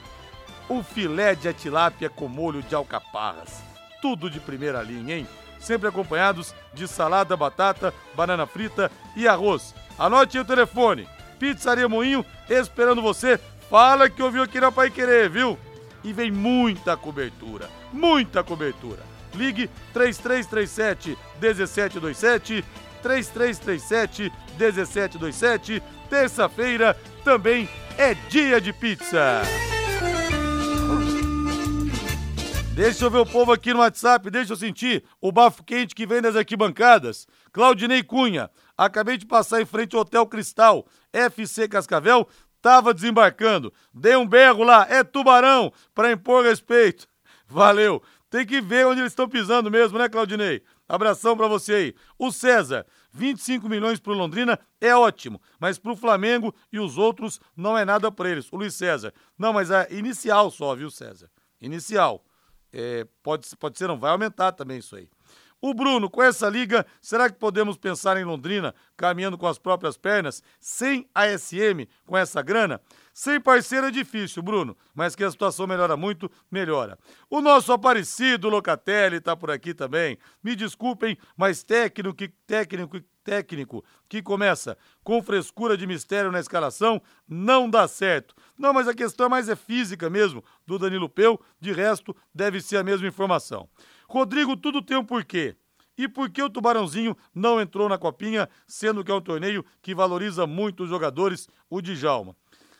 [0.70, 3.73] o filé de tilápia com molho de alcaparras.
[4.04, 5.28] Tudo de primeira linha, hein?
[5.60, 9.74] Sempre acompanhados de salada, batata, banana frita e arroz.
[9.98, 11.08] Anote aí o telefone.
[11.39, 13.39] Pizzaria Moinho esperando você
[13.74, 15.58] Fala que ouviu aqui na Pai Querer, viu?
[16.04, 19.00] E vem muita cobertura, muita cobertura.
[19.34, 22.63] Ligue 3337 1727,
[23.02, 25.84] 3337 1727.
[26.08, 29.42] Terça-feira também é dia de pizza.
[32.76, 36.08] Deixa eu ver o povo aqui no WhatsApp, deixa eu sentir o bafo quente que
[36.08, 37.28] vem das arquibancadas.
[37.52, 42.28] Claudinei Cunha, acabei de passar em frente ao Hotel Cristal, FC Cascavel,
[42.64, 43.74] Tava desembarcando.
[43.94, 47.06] Dei um berro lá, é tubarão, para impor respeito.
[47.46, 48.02] Valeu.
[48.30, 50.64] Tem que ver onde eles estão pisando mesmo, né, Claudinei?
[50.88, 51.96] Abração para você aí.
[52.18, 57.78] O César, 25 milhões pro Londrina é ótimo, mas pro Flamengo e os outros não
[57.78, 58.48] é nada para eles.
[58.50, 59.14] O Luiz César.
[59.38, 61.30] Não, mas é inicial só, viu, César?
[61.60, 62.24] Inicial.
[62.74, 65.08] É, pode, pode ser, não vai aumentar também isso aí.
[65.65, 69.95] O Bruno, com essa liga, será que podemos pensar em Londrina caminhando com as próprias
[69.95, 72.82] pernas, sem ASM, com essa grana?
[73.13, 76.99] Sem parceiro é difícil, Bruno, mas que a situação melhora muito, melhora.
[77.30, 80.17] O nosso Aparecido Locatelli está por aqui também.
[80.43, 87.69] Me desculpem, mas técnico, técnico, técnico que começa com frescura de mistério na escalação não
[87.69, 88.36] dá certo.
[88.58, 92.76] Não, mas a questão mais é física mesmo, do Danilo Peu, de resto deve ser
[92.76, 93.69] a mesma informação.
[94.13, 95.56] Rodrigo, tudo tem um porquê.
[95.97, 99.95] E por que o Tubarãozinho não entrou na Copinha, sendo que é um torneio que
[99.95, 102.36] valoriza muito os jogadores, o Djalma?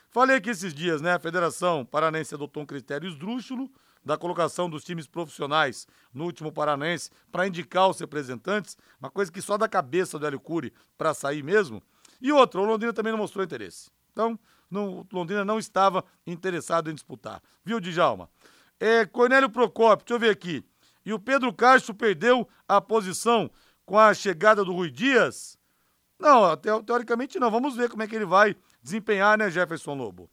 [0.10, 3.68] Falei que esses dias, né, a Federação Paranense adotou um critério esdrúxulo
[4.06, 9.42] da colocação dos times profissionais no último Paranense para indicar os representantes, uma coisa que
[9.42, 11.82] só da cabeça do Hélio Cury para sair mesmo.
[12.22, 13.90] E outra, o Londrina também não mostrou interesse.
[14.12, 14.38] Então,
[14.72, 17.42] o Londrina não estava interessado em disputar.
[17.66, 18.30] Viu, Djalma?
[18.80, 20.64] É, Cornélio Procópio, deixa eu ver aqui.
[21.06, 23.50] E o Pedro Castro perdeu a posição
[23.86, 25.58] com a chegada do Rui Dias?
[26.20, 27.52] Não, teoricamente não.
[27.52, 30.30] Vamos ver como é que ele vai desempenhar, né, Jefferson Lobo?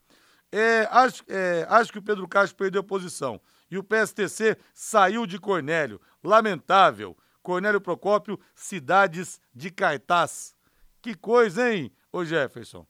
[0.52, 3.40] É, acho, é, acho que o Pedro Castro perdeu a posição.
[3.70, 6.00] E o PSTC saiu de Cornélio.
[6.22, 7.16] Lamentável.
[7.42, 10.54] Cornélio Procópio, cidades de cartaz.
[11.00, 12.86] Que coisa, hein, ô Jefferson?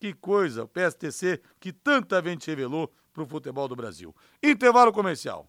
[0.00, 4.14] Que coisa, o PSTC que tanta gente revelou para o futebol do Brasil.
[4.42, 5.48] Intervalo comercial.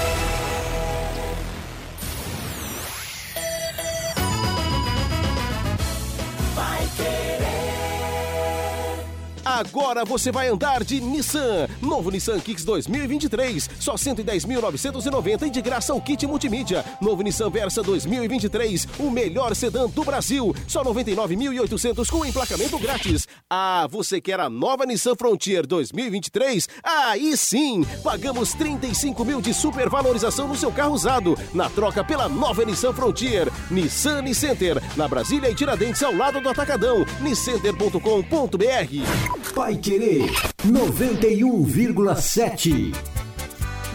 [9.61, 11.67] Agora você vai andar de Nissan.
[11.83, 13.69] Novo Nissan Kicks 2023.
[13.79, 16.83] Só 110.990 e de graça o kit multimídia.
[16.99, 18.87] Novo Nissan Versa 2023.
[18.97, 20.55] O melhor sedã do Brasil.
[20.67, 23.27] Só 99.800 com emplacamento grátis.
[23.47, 26.67] Ah, você quer a nova Nissan Frontier 2023?
[26.83, 27.85] Aí sim!
[28.03, 31.37] Pagamos 35 mil de supervalorização no seu carro usado.
[31.53, 33.47] Na troca pela nova Nissan Frontier.
[33.69, 34.81] Nissan Nicenter.
[34.97, 37.05] Na Brasília e Tiradentes ao lado do Atacadão.
[37.19, 40.31] Nicenter.com.br Pai Querer
[40.65, 42.93] 91,7.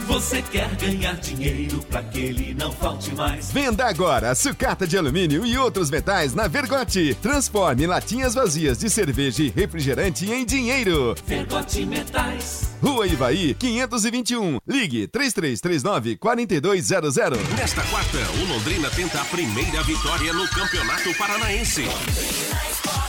[0.06, 3.50] Você quer ganhar dinheiro para que ele não falte mais?
[3.50, 7.16] Venda agora sucata de alumínio e outros metais na Vergote.
[7.20, 11.14] Transforme latinhas vazias de cerveja e refrigerante em dinheiro.
[11.26, 12.70] Vergote Metais.
[12.80, 14.58] Rua Ivaí, 521.
[14.66, 17.12] Ligue 3339 4200.
[17.58, 21.84] Nesta quarta, o Londrina tenta a primeira vitória no Campeonato Paranaense.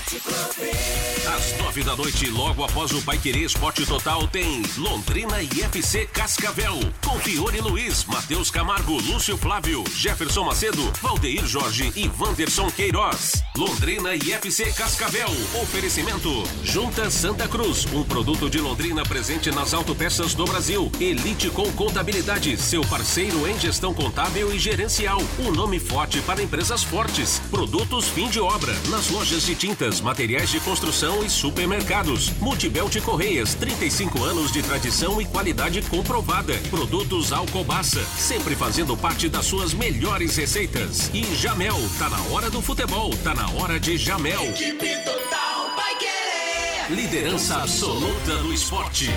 [0.07, 6.05] Às nove da noite, logo após o Pai Querer Esporte Total, tem Londrina e FC
[6.05, 6.79] Cascavel.
[7.05, 13.43] Com Fiore Luiz, Matheus Camargo, Lúcio Flávio, Jefferson Macedo, Valdeir Jorge e Wanderson Queiroz.
[13.57, 15.27] Londrina e FC Cascavel.
[15.61, 16.29] Oferecimento.
[16.63, 20.89] Junta Santa Cruz, um produto de Londrina presente nas autopeças do Brasil.
[21.01, 25.21] Elite com Contabilidade, seu parceiro em gestão contábil e gerencial.
[25.37, 27.41] Um nome forte para empresas fortes.
[27.51, 32.31] Produtos fim de obra, nas lojas de tintas, materiais de construção e supermercados.
[32.39, 36.53] Multibelt Correias, 35 anos de tradição e qualidade comprovada.
[36.69, 41.09] Produtos Alcobaça, sempre fazendo parte das suas melhores receitas.
[41.13, 44.43] E Jamel, tá na hora do futebol, tá na hora de Jamel.
[44.43, 46.89] Equipe total vai querer.
[46.89, 49.09] Liderança absoluta do esporte.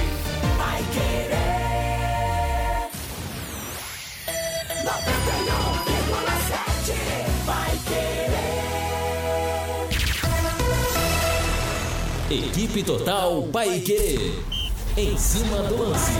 [0.56, 1.60] Vai querer.
[4.84, 5.29] 91,7
[12.32, 14.16] Equipe Total Paique.
[14.96, 16.12] Em cima do lance.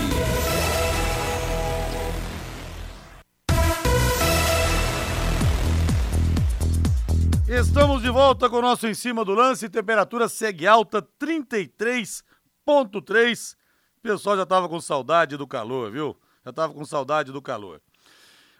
[7.47, 9.69] Estamos de volta com o nosso em cima do lance.
[9.69, 13.55] Temperatura segue alta, 33,3.
[13.97, 16.17] O pessoal já tava com saudade do calor, viu?
[16.43, 17.81] Já tava com saudade do calor.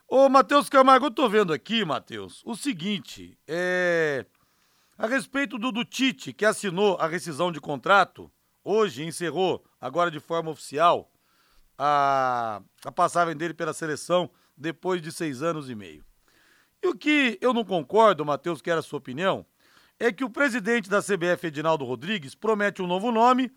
[0.07, 4.25] Ô, Matheus Camargo, eu tô vendo aqui, Matheus, o seguinte, é.
[5.01, 8.31] A respeito do, do Tite, que assinou a rescisão de contrato,
[8.63, 11.11] hoje encerrou, agora de forma oficial,
[11.75, 16.05] a, a passagem dele pela seleção depois de seis anos e meio.
[16.83, 19.43] E o que eu não concordo, Matheus, que era a sua opinião,
[19.99, 23.51] é que o presidente da CBF, Edinaldo Rodrigues, promete um novo nome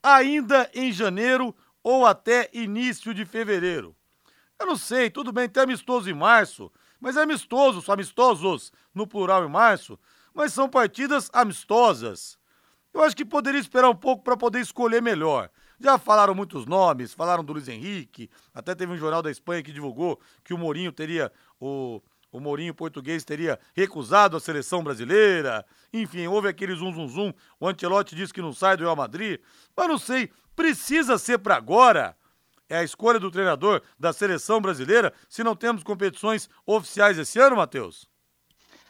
[0.00, 3.96] ainda em janeiro ou até início de fevereiro.
[4.60, 6.70] Eu não sei, tudo bem, tem amistoso em março,
[7.00, 9.98] mas é amistoso, são amistosos no plural em março,
[10.34, 12.38] mas são partidas amistosas.
[12.92, 15.50] Eu acho que poderia esperar um pouco para poder escolher melhor.
[15.80, 19.72] Já falaram muitos nomes, falaram do Luiz Henrique, até teve um jornal da Espanha que
[19.72, 22.00] divulgou que o Mourinho teria o
[22.34, 25.64] o Mourinho português teria recusado a seleção brasileira.
[25.92, 27.32] Enfim, houve aquele zum zum zum.
[27.60, 29.40] O Ancelotti disse que não sai do Real Madrid.
[29.76, 32.16] Mas não sei, precisa ser para agora?
[32.68, 37.54] É a escolha do treinador da seleção brasileira se não temos competições oficiais esse ano,
[37.54, 38.08] Matheus?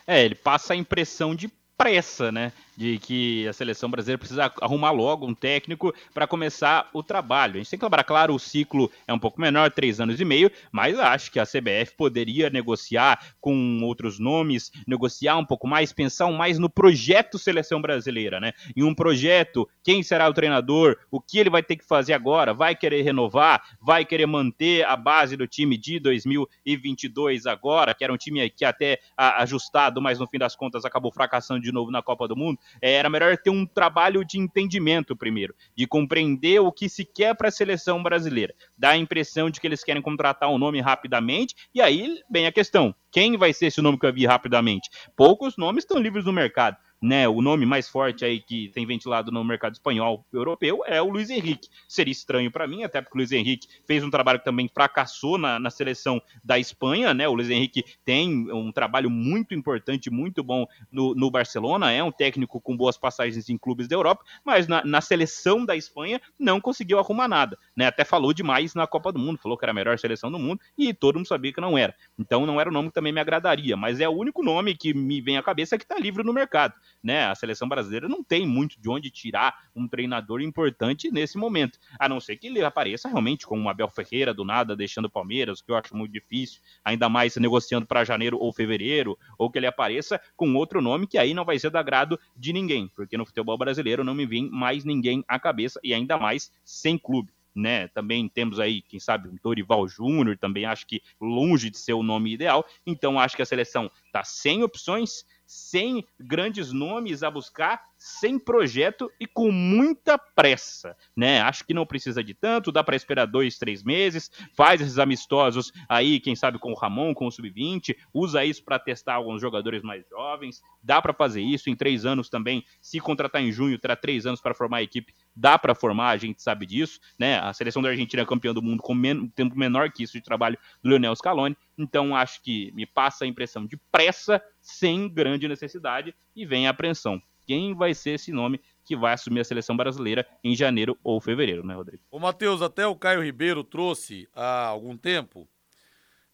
[0.07, 2.53] É, ele passa a impressão de pressa, né?
[2.77, 7.55] De que a seleção brasileira precisa arrumar logo um técnico para começar o trabalho.
[7.55, 10.25] A gente tem que lembrar, claro, o ciclo é um pouco menor, três anos e
[10.25, 15.93] meio, mas acho que a CBF poderia negociar com outros nomes, negociar um pouco mais,
[15.93, 18.53] pensar mais no projeto seleção brasileira, né?
[18.77, 22.53] Em um projeto, quem será o treinador, o que ele vai ter que fazer agora,
[22.53, 28.13] vai querer renovar, vai querer manter a base do time de 2022 agora, que era
[28.13, 32.03] um time que até ajustado, mas no fim das contas acabou fracassando de novo na
[32.03, 36.89] Copa do Mundo, era melhor ter um trabalho de entendimento primeiro, de compreender o que
[36.89, 38.55] se quer para a seleção brasileira.
[38.77, 42.53] Dá a impressão de que eles querem contratar um nome rapidamente, e aí vem a
[42.53, 44.91] questão: quem vai ser esse nome que eu vi rapidamente?
[45.17, 49.31] Poucos nomes estão livres no mercado né, o nome mais forte aí que tem ventilado
[49.31, 51.69] no mercado espanhol europeu é o Luiz Henrique.
[51.87, 55.37] Seria estranho para mim, até porque o Luiz Henrique fez um trabalho que também fracassou
[55.37, 57.29] na, na seleção da Espanha, né?
[57.29, 62.11] O Luiz Henrique tem um trabalho muito importante, muito bom no, no Barcelona, é um
[62.11, 66.59] técnico com boas passagens em clubes da Europa, mas na, na seleção da Espanha não
[66.59, 67.87] conseguiu arrumar nada, né?
[67.87, 70.59] Até falou demais na Copa do Mundo, falou que era a melhor seleção do mundo
[70.79, 71.95] e todo mundo sabia que não era.
[72.19, 74.95] Então não era o nome que também me agradaria, mas é o único nome que
[74.95, 76.73] me vem à cabeça que está livre no mercado
[77.05, 77.27] né?
[77.27, 82.09] A seleção brasileira não tem muito de onde tirar um treinador importante nesse momento, a
[82.09, 85.61] não ser que ele apareça realmente como um Abel Ferreira do nada, deixando o Palmeiras,
[85.61, 89.67] que eu acho muito difícil, ainda mais negociando para janeiro ou fevereiro, ou que ele
[89.67, 93.27] apareça com outro nome que aí não vai ser do agrado de ninguém, porque no
[93.27, 97.31] futebol brasileiro não me vem mais ninguém à cabeça e ainda mais sem clube.
[97.57, 101.93] Né, também temos aí, quem sabe, o Dorival Júnior, também acho que longe de ser
[101.93, 102.67] o nome ideal.
[102.85, 109.11] Então acho que a seleção está sem opções, sem grandes nomes a buscar, sem projeto
[109.19, 111.41] e com muita pressa, né?
[111.41, 115.73] Acho que não precisa de tanto, dá para esperar dois, três meses, faz esses amistosos
[115.89, 119.83] aí, quem sabe com o Ramon, com o Sub-20, usa isso para testar alguns jogadores
[119.83, 122.63] mais jovens, dá para fazer isso em três anos também.
[122.79, 126.19] Se contratar em junho, terá três anos para formar a equipe, dá para formar, a
[126.19, 127.39] gente sabe disso, né?
[127.39, 130.23] A seleção da Argentina é campeã do mundo com men tempo menor que isso de
[130.23, 135.49] trabalho do Lionel Scaloni, então acho que me passa a impressão de pressa sem grande
[135.49, 139.77] necessidade e vem a apreensão quem vai ser esse nome que vai assumir a seleção
[139.77, 142.03] brasileira em janeiro ou fevereiro, né, Rodrigo?
[142.11, 145.49] Ô, Matheus, até o Caio Ribeiro trouxe há algum tempo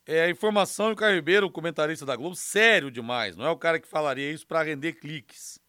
[0.06, 3.78] é, a informação o Caio Ribeiro, comentarista da Globo, sério demais, não é o cara
[3.78, 5.60] que falaria isso para render cliques.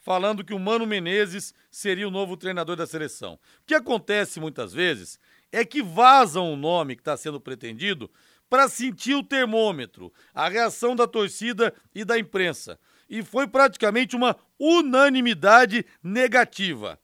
[0.00, 3.34] falando que o Mano Menezes seria o novo treinador da seleção.
[3.34, 5.18] O que acontece muitas vezes
[5.50, 8.10] é que vazam o nome que está sendo pretendido
[8.50, 12.78] para sentir o termômetro, a reação da torcida e da imprensa.
[13.08, 16.98] E foi praticamente uma unanimidade negativa.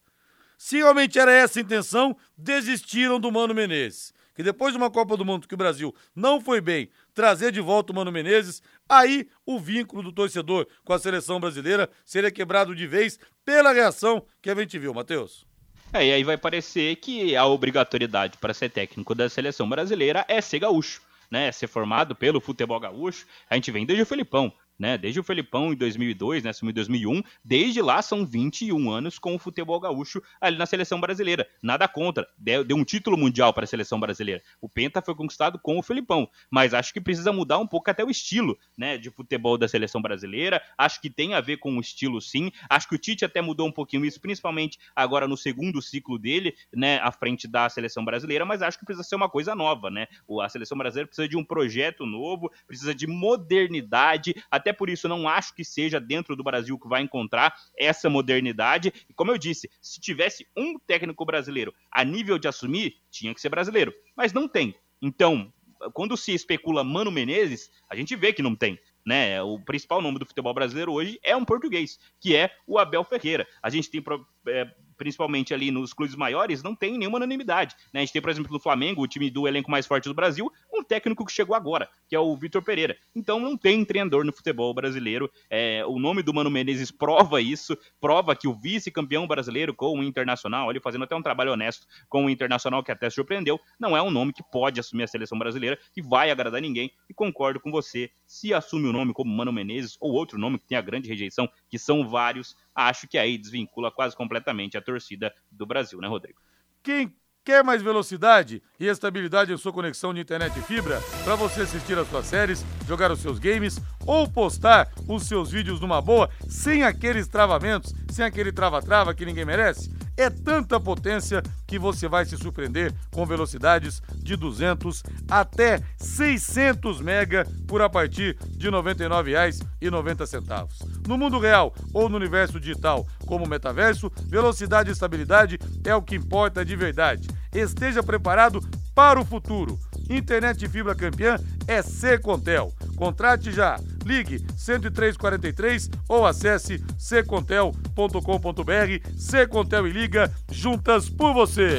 [0.56, 4.12] Se realmente era essa a intenção, desistiram do Mano Menezes.
[4.34, 7.60] Que depois de uma Copa do Mundo que o Brasil não foi bem, trazer de
[7.60, 12.74] volta o Mano Menezes, aí o vínculo do torcedor com a seleção brasileira seria quebrado
[12.74, 15.46] de vez pela reação que a gente viu, Matheus.
[15.92, 20.40] É, e aí vai parecer que a obrigatoriedade para ser técnico da seleção brasileira é
[20.40, 21.02] ser gaúcho.
[21.30, 24.96] Né, ser formado pelo futebol gaúcho, a gente vem desde o Felipão, né?
[24.96, 26.50] Desde o Felipão em 2002, né?
[26.50, 27.22] Assumiu em 2001.
[27.44, 31.46] Desde lá são 21 anos com o futebol gaúcho ali na seleção brasileira.
[31.62, 32.26] Nada contra.
[32.38, 34.42] Deu, deu um título mundial para a seleção brasileira.
[34.58, 36.26] O Penta foi conquistado com o Felipão.
[36.50, 38.96] Mas acho que precisa mudar um pouco até o estilo, né?
[38.96, 40.62] De futebol da seleção brasileira.
[40.78, 42.50] Acho que tem a ver com o estilo, sim.
[42.70, 46.54] Acho que o Tite até mudou um pouquinho isso, principalmente agora no segundo ciclo dele,
[46.74, 46.98] né?
[47.00, 48.46] À frente da seleção brasileira.
[48.46, 50.06] Mas acho que precisa ser uma coisa nova, né?
[50.42, 55.08] A seleção brasileira precisa de um projeto novo, precisa de modernidade, até até por isso
[55.08, 58.92] não acho que seja dentro do Brasil que vai encontrar essa modernidade.
[59.08, 63.40] E como eu disse, se tivesse um técnico brasileiro a nível de assumir, tinha que
[63.40, 63.92] ser brasileiro.
[64.16, 64.74] Mas não tem.
[65.02, 65.52] Então,
[65.92, 68.78] quando se especula Mano Menezes, a gente vê que não tem.
[69.04, 69.42] Né?
[69.42, 73.46] O principal nome do futebol brasileiro hoje é um português, que é o Abel Ferreira.
[73.60, 74.02] A gente tem
[74.46, 74.70] é,
[75.00, 77.74] principalmente ali nos clubes maiores, não tem nenhuma unanimidade.
[77.90, 78.00] Né?
[78.00, 80.52] A gente tem, por exemplo, no Flamengo, o time do elenco mais forte do Brasil,
[80.70, 82.94] um técnico que chegou agora, que é o Vitor Pereira.
[83.16, 85.30] Então não tem treinador no futebol brasileiro.
[85.48, 90.04] É, o nome do Mano Menezes prova isso, prova que o vice-campeão brasileiro com o
[90.04, 94.02] Internacional, ali fazendo até um trabalho honesto com o Internacional, que até surpreendeu, não é
[94.02, 96.90] um nome que pode assumir a seleção brasileira, que vai agradar ninguém.
[97.08, 100.66] E concordo com você, se assume o nome como Mano Menezes ou outro nome que
[100.66, 102.54] tem a grande rejeição, que são vários,
[102.88, 106.40] acho que aí desvincula quase completamente a torcida do Brasil, né, Rodrigo?
[106.82, 107.14] Quem
[107.44, 111.98] quer mais velocidade e estabilidade em sua conexão de internet e fibra para você assistir
[111.98, 116.82] as suas séries, jogar os seus games ou postar os seus vídeos numa boa, sem
[116.82, 119.90] aqueles travamentos, sem aquele trava-trava que ninguém merece?
[120.20, 127.46] É tanta potência que você vai se surpreender com velocidades de 200 até 600 mega
[127.66, 130.68] por a partir de R$ 99,90.
[131.08, 136.16] No mundo real ou no universo digital, como metaverso, velocidade e estabilidade é o que
[136.16, 137.26] importa de verdade.
[137.50, 138.60] Esteja preparado
[138.94, 139.78] para o futuro.
[140.10, 141.38] Internet fibra campeã
[141.70, 142.72] é Secontel.
[142.96, 143.78] Contrate já.
[144.04, 149.08] Ligue 10343 ou acesse secontel.com.br.
[149.16, 151.78] Secontel e liga juntas por você.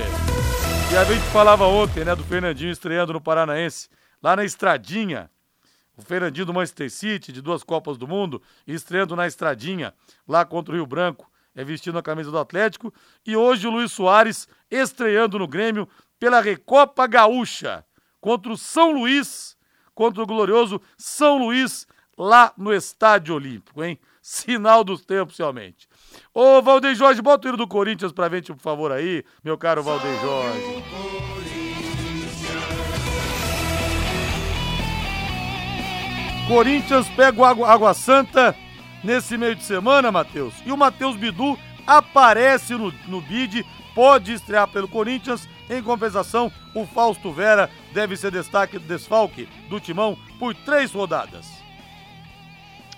[0.94, 3.90] E a gente falava ontem, né, do Fernandinho estreando no Paranaense,
[4.24, 5.30] lá na Estradinha.
[5.98, 9.94] O Fernandinho do Manchester City, de duas Copas do Mundo, estreando na Estradinha,
[10.26, 12.94] lá contra o Rio Branco, é vestindo a camisa do Atlético.
[13.28, 15.86] E hoje o Luiz Soares estreando no Grêmio
[16.18, 17.84] pela Recopa Gaúcha
[18.22, 19.58] contra o São Luís,
[20.02, 21.86] contra o glorioso São Luís,
[22.18, 24.00] lá no Estádio Olímpico, hein?
[24.20, 25.88] Sinal dos tempos, realmente.
[26.34, 29.84] Ô, Valdeir Jorge, bota o hino do Corinthians pra gente, por favor, aí, meu caro
[29.84, 30.84] Valdeir Jorge.
[36.48, 38.56] Corinthians pega o Água, Água Santa
[39.04, 40.56] nesse meio de semana, Matheus.
[40.66, 43.64] E o Matheus Bidu aparece no, no bid,
[43.94, 50.18] pode estrear pelo Corinthians em compensação, o Fausto Vera deve ser destaque desfalque do timão
[50.38, 51.62] por três rodadas.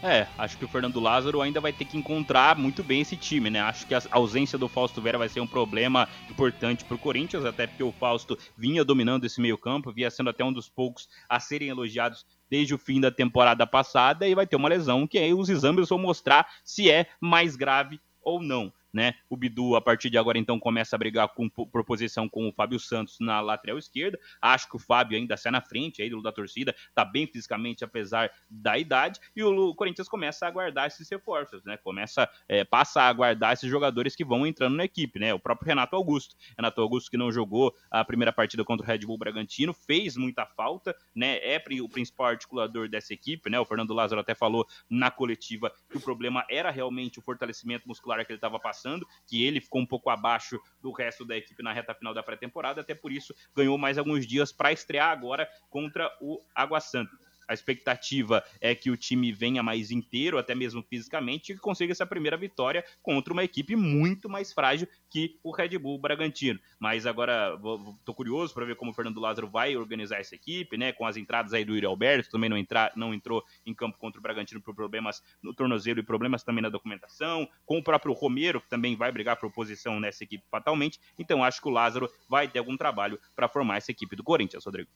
[0.06, 3.50] É, acho que o Fernando Lázaro ainda vai ter que encontrar muito bem esse time,
[3.50, 3.62] né?
[3.62, 7.46] Acho que a ausência do Fausto Vera vai ser um problema importante para o Corinthians,
[7.46, 11.40] até porque o Fausto vinha dominando esse meio-campo, vinha sendo até um dos poucos a
[11.40, 15.34] serem elogiados desde o fim da temporada passada, e vai ter uma lesão que aí
[15.34, 19.16] os exames vão mostrar se é mais grave ou não né?
[19.30, 22.80] O Bidu, a partir de agora, então, começa a brigar com proposição com o Fábio
[22.80, 24.20] Santos na lateral esquerda.
[24.42, 28.32] Acho que o Fábio ainda sai na frente, aí da torcida, tá bem fisicamente, apesar
[28.50, 29.20] da idade.
[29.36, 31.78] E o Corinthians começa a aguardar esses reforços, né?
[31.78, 35.34] Começa, é, passa a aguardar esses jogadores que vão entrando na equipe, né?
[35.34, 36.36] O próprio Renato Augusto.
[36.56, 40.46] Renato Augusto, que não jogou a primeira partida contra o Red Bull Bragantino, fez muita
[40.46, 41.38] falta, né?
[41.38, 43.60] É o principal articulador dessa equipe, né?
[43.60, 48.24] O Fernando Lázaro até falou na coletiva que o problema era realmente o fortalecimento muscular
[48.26, 51.64] que ele estava passando passando, que ele ficou um pouco abaixo do resto da equipe
[51.64, 55.48] na reta final da pré-temporada, até por isso ganhou mais alguns dias para estrear agora
[55.70, 57.18] contra o Água Santa.
[57.48, 62.06] A expectativa é que o time venha mais inteiro, até mesmo fisicamente, e consiga essa
[62.06, 66.60] primeira vitória contra uma equipe muito mais frágil que o Red Bull Bragantino.
[66.80, 67.58] Mas agora
[68.04, 70.92] tô curioso para ver como o Fernando Lázaro vai organizar essa equipe, né?
[70.92, 72.58] Com as entradas aí do Yuri Alberto, também não,
[72.96, 76.70] não entrou em campo contra o Bragantino por problemas no tornozelo e problemas também na
[76.70, 81.00] documentação, com o próprio Romero, que também vai brigar por posição nessa equipe fatalmente.
[81.18, 84.66] Então acho que o Lázaro vai ter algum trabalho para formar essa equipe do Corinthians,
[84.66, 84.90] Rodrigo.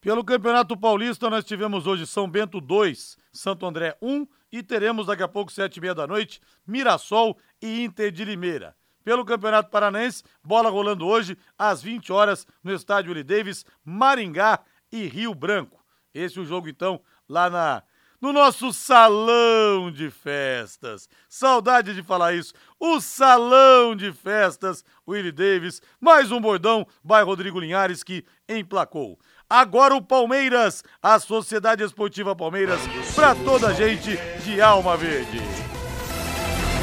[0.00, 5.24] Pelo Campeonato Paulista, nós tivemos hoje São Bento 2, Santo André 1 e teremos daqui
[5.24, 8.76] a pouco, sete e meia da noite, Mirassol e Inter de Limeira.
[9.02, 14.60] Pelo Campeonato Paranaense, bola rolando hoje às 20 horas no estádio Willie Davis, Maringá
[14.92, 15.84] e Rio Branco.
[16.14, 17.82] Esse é o jogo, então, lá na
[18.20, 21.08] no nosso salão de festas.
[21.28, 22.52] Saudade de falar isso.
[22.78, 29.18] O salão de festas, Willie Davis, mais um bordão, by Rodrigo Linhares, que emplacou.
[29.50, 32.78] Agora o Palmeiras, a Sociedade Esportiva Palmeiras,
[33.14, 35.40] para toda a gente de alma verde.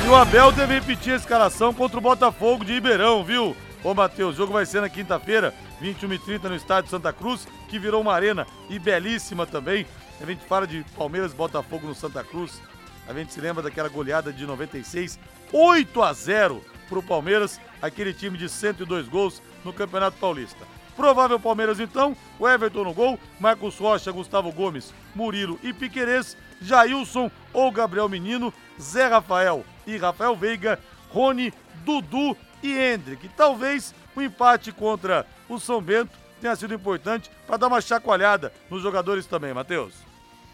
[0.04, 3.56] E o Abel deve repetir a escalação contra o Botafogo de Ribeirão, viu?
[3.84, 8.02] Ô, Matheus, o jogo vai ser na quinta-feira, 21h30 no estádio Santa Cruz, que virou
[8.02, 9.86] uma arena e belíssima também.
[10.20, 12.60] A gente fala de Palmeiras Botafogo no Santa Cruz.
[13.08, 15.20] A gente se lembra daquela goleada de 96,
[15.54, 20.66] 8 a 0 para o Palmeiras, aquele time de 102 gols no Campeonato Paulista.
[20.96, 27.30] Provável Palmeiras então, o Everton no gol, Marcos Rocha, Gustavo Gomes, Murilo e Piquerez, Jailson
[27.52, 30.80] ou Gabriel Menino, Zé Rafael e Rafael Veiga,
[31.10, 33.28] Rony, Dudu e Hendrick.
[33.30, 38.82] Talvez o empate contra o São Bento tenha sido importante para dar uma chacoalhada nos
[38.82, 40.05] jogadores também, Matheus.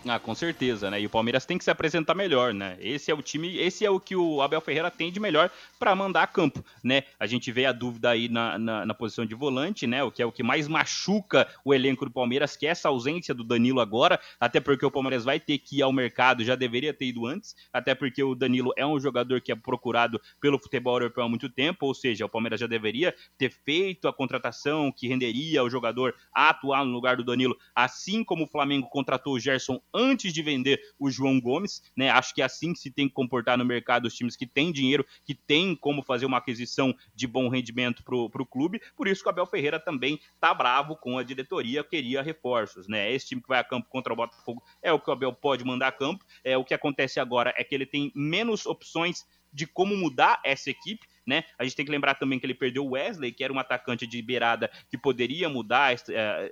[0.08, 1.00] Ah, com certeza, né?
[1.00, 2.76] E o Palmeiras tem que se apresentar melhor, né?
[2.80, 5.96] Esse é o time, esse é o que o Abel Ferreira tem de melhor para
[5.96, 7.04] mandar a campo, né?
[7.20, 10.04] A gente vê a dúvida aí na, na, na, posição de volante, né?
[10.04, 13.32] O que é o que mais machuca o elenco do Palmeiras, que é essa ausência
[13.32, 16.94] do Danilo agora, até porque o Palmeiras vai ter que ir ao mercado, já deveria
[16.96, 20.96] ter ido antes, até porque o Danilo é um jogador que é procurado pelo futebol
[20.96, 25.08] europeu há muito tempo, ou seja, o Palmeiras já deveria ter feito a contratação que
[25.08, 29.40] renderia o jogador a atuar no lugar do Danilo, assim como o Flamengo contratou o
[29.40, 32.10] Gerson antes de vender o João Gomes, né?
[32.10, 34.72] Acho que é assim que se tem que comportar no mercado os times que têm
[34.72, 38.82] dinheiro, que têm como fazer uma aquisição de bom rendimento para o clube.
[38.96, 43.12] Por isso que o Abel Ferreira também tá bravo com a diretoria, queria reforços, né?
[43.12, 45.64] Esse time que vai a campo contra o Botafogo é o que o Abel pode
[45.64, 46.26] mandar a campo.
[46.44, 50.70] É o que acontece agora é que ele tem menos opções de como mudar essa
[50.70, 51.44] equipe né?
[51.58, 54.08] A gente tem que lembrar também que ele perdeu o Wesley, que era um atacante
[54.08, 55.98] de beirada que poderia mudar uh,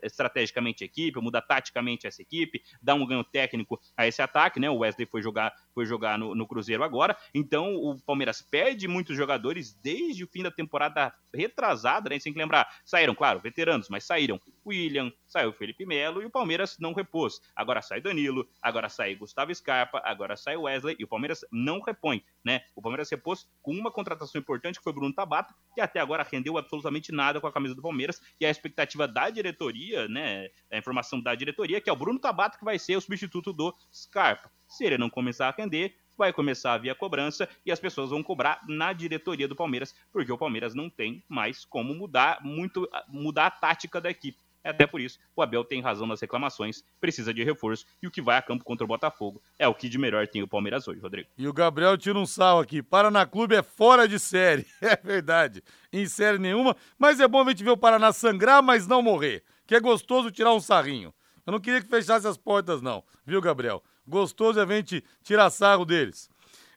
[0.04, 4.70] estrategicamente a equipe, mudar taticamente essa equipe, dar um ganho técnico a esse ataque, né?
[4.70, 9.16] O Wesley foi jogar, foi jogar no, no Cruzeiro agora, então o Palmeiras perde muitos
[9.16, 12.16] jogadores desde o fim da temporada retrasada, né?
[12.16, 16.26] A gente tem que lembrar, saíram, claro, veteranos, mas saíram William, saiu Felipe Melo e
[16.26, 17.42] o Palmeiras não repôs.
[17.56, 22.24] Agora sai Danilo, agora sai Gustavo Scarpa, agora sai Wesley e o Palmeiras não repõe,
[22.44, 22.62] né?
[22.76, 26.58] O Palmeiras repôs com uma contratação importante que foi Bruno Tabata, que até agora rendeu
[26.58, 30.48] absolutamente nada com a camisa do Palmeiras e a expectativa da diretoria, né?
[30.72, 33.76] A informação da diretoria que é o Bruno Tabata que vai ser o substituto do
[33.94, 34.52] Scarpa.
[34.68, 38.22] Se ele não começar a render, vai começar a via cobrança e as pessoas vão
[38.22, 43.48] cobrar na diretoria do Palmeiras, porque o Palmeiras não tem mais como mudar muito mudar
[43.48, 44.38] a tática da equipe.
[44.70, 48.22] Até por isso, o Abel tem razão nas reclamações, precisa de reforço e o que
[48.22, 51.00] vai a campo contra o Botafogo é o que de melhor tem o Palmeiras hoje,
[51.00, 51.28] Rodrigo.
[51.38, 52.84] E o Gabriel tira um sal aqui.
[52.84, 54.66] Paraná Clube é fora de série.
[54.90, 55.64] É verdade.
[55.94, 59.44] Em série nenhuma, mas é bom a gente ver o Paraná sangrar, mas não morrer.
[59.68, 61.14] Que é gostoso tirar um sarrinho.
[61.46, 63.84] Eu não queria que fechasse as portas, não, viu, Gabriel?
[64.08, 66.30] Gostoso é a gente tirar sarro deles.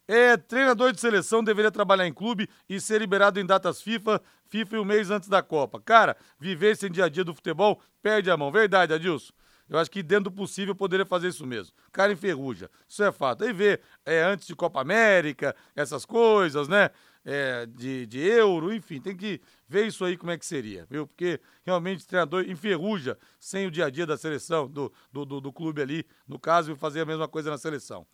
[0.07, 4.21] É, treinador de seleção deveria trabalhar em clube e ser liberado em datas FIFA,
[4.53, 5.81] FIFA e um mês antes da Copa.
[5.81, 8.53] Cara, viver sem dia a dia do futebol perde a mão.
[8.53, 9.33] Verdade, Adilson.
[9.67, 11.75] Eu acho que dentro do possível poderia fazer isso mesmo.
[11.91, 12.71] Cara enferruja.
[12.87, 13.45] Isso é fato.
[13.45, 16.91] Aí vê é, antes de Copa América, essas coisas, né?
[17.25, 21.07] É, de, de euro, enfim, tem que ver isso aí como é que seria, viu?
[21.07, 25.41] Porque realmente o treinador enferruja sem o dia a dia da seleção, do, do, do,
[25.41, 28.05] do clube ali, no caso, fazer a mesma coisa na seleção.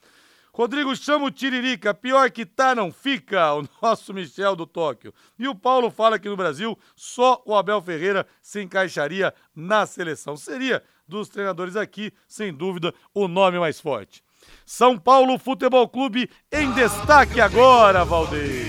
[0.53, 5.15] Rodrigo chama o Tiririca, pior que tá não fica, o nosso Michel do Tóquio.
[5.39, 10.37] E o Paulo fala que no Brasil só o Abel Ferreira se encaixaria na seleção.
[10.37, 14.23] Seria dos treinadores aqui, sem dúvida, o nome mais forte.
[14.65, 18.69] São Paulo Futebol Clube em destaque agora, Valdeir.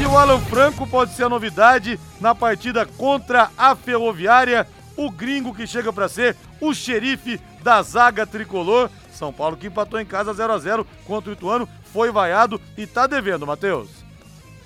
[0.00, 4.66] E o Alan Franco pode ser a novidade na partida contra a Ferroviária,
[4.96, 10.00] o gringo que chega para ser o xerife da zaga tricolor são Paulo que empatou
[10.00, 14.08] em casa 0 a 0 contra o Ituano, foi vaiado e tá devendo, Matheus.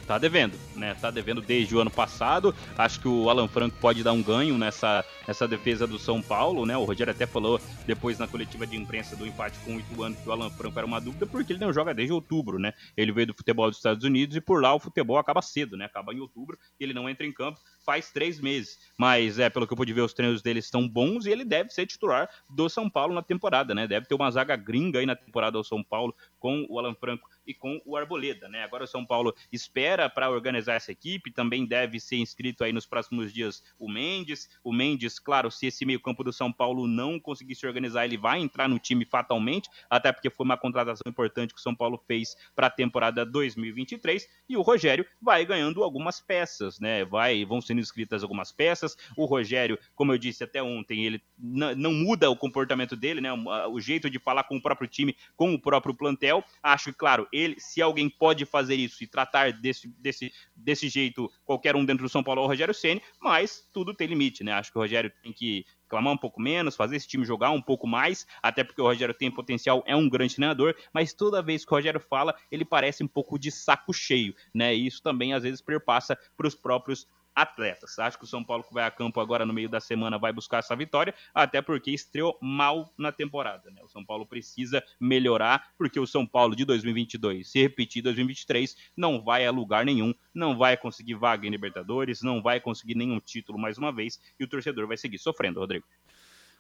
[0.07, 0.95] Tá devendo, né?
[1.01, 2.55] Tá devendo desde o ano passado.
[2.77, 6.67] Acho que o Alan Franco pode dar um ganho nessa, nessa defesa do São Paulo,
[6.67, 6.77] né?
[6.77, 10.29] O Rogério até falou depois na coletiva de imprensa do empate com o Ituano que
[10.29, 12.73] o Alan Franco era uma dúvida porque ele não joga desde outubro, né?
[12.97, 15.85] Ele veio do futebol dos Estados Unidos e por lá o futebol acaba cedo, né?
[15.85, 18.78] Acaba em outubro e ele não entra em campo faz três meses.
[18.99, 21.70] Mas é, pelo que eu pude ver, os treinos dele estão bons e ele deve
[21.70, 23.87] ser titular do São Paulo na temporada, né?
[23.87, 27.28] Deve ter uma zaga gringa aí na temporada do São Paulo com o Alan Franco
[27.47, 28.62] e com o Arboleda, né?
[28.62, 32.86] Agora o São Paulo espera para organizar essa equipe, também deve ser inscrito aí nos
[32.86, 34.49] próximos dias o Mendes.
[34.62, 38.40] O Mendes, claro, se esse meio-campo do São Paulo não conseguir se organizar, ele vai
[38.40, 42.36] entrar no time fatalmente, até porque foi uma contratação importante que o São Paulo fez
[42.55, 47.05] para a temporada 2023 e o Rogério vai ganhando algumas peças, né?
[47.05, 48.97] Vai, vão sendo inscritas algumas peças.
[49.16, 53.32] O Rogério, como eu disse até ontem, ele não muda o comportamento dele, né?
[53.32, 56.45] O jeito de falar com o próprio time, com o próprio plantel.
[56.62, 61.30] Acho que, claro, ele, se alguém pode fazer isso e tratar desse, desse, desse jeito
[61.45, 64.53] qualquer um dentro do São Paulo é o Rogério Ceni, mas tudo tem limite, né?
[64.53, 67.61] Acho que o Rogério tem que clamar um pouco menos, fazer esse time jogar um
[67.61, 71.64] pouco mais, até porque o Rogério tem potencial, é um grande treinador, mas toda vez
[71.64, 74.74] que o Rogério fala, ele parece um pouco de saco cheio, né?
[74.74, 77.99] E isso também às vezes perpassa para os próprios atletas.
[77.99, 80.33] Acho que o São Paulo que vai a campo agora no meio da semana vai
[80.33, 83.70] buscar essa vitória, até porque estreou mal na temporada.
[83.70, 83.83] Né?
[83.83, 89.22] O São Paulo precisa melhorar, porque o São Paulo de 2022, se repetir 2023, não
[89.22, 93.59] vai a lugar nenhum, não vai conseguir vaga em Libertadores, não vai conseguir nenhum título
[93.59, 95.87] mais uma vez, e o torcedor vai seguir sofrendo, Rodrigo.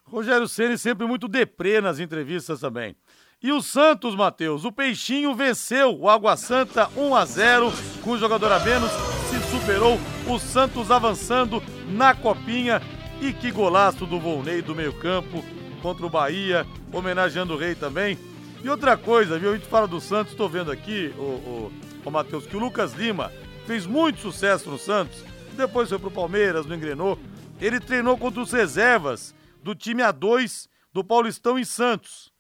[0.04, 2.96] Rogério Ceni sempre muito deprê nas entrevistas também.
[3.42, 8.18] E o Santos, Matheus, o Peixinho venceu o Água Santa 1 a 0 com o
[8.18, 8.90] jogador a menos,
[9.32, 12.82] se superou o Santos avançando na copinha.
[13.20, 15.44] E que golaço do Volney do meio-campo
[15.80, 18.18] contra o Bahia, homenageando o Rei também.
[18.64, 19.50] E outra coisa, viu?
[19.50, 21.72] A gente fala do Santos, estou vendo aqui, o, o,
[22.04, 23.30] o Matheus, que o Lucas Lima
[23.64, 25.24] fez muito sucesso no Santos,
[25.56, 27.18] depois foi pro Palmeiras, não engrenou.
[27.60, 32.31] Ele treinou contra os reservas do time A2 do Paulistão em Santos.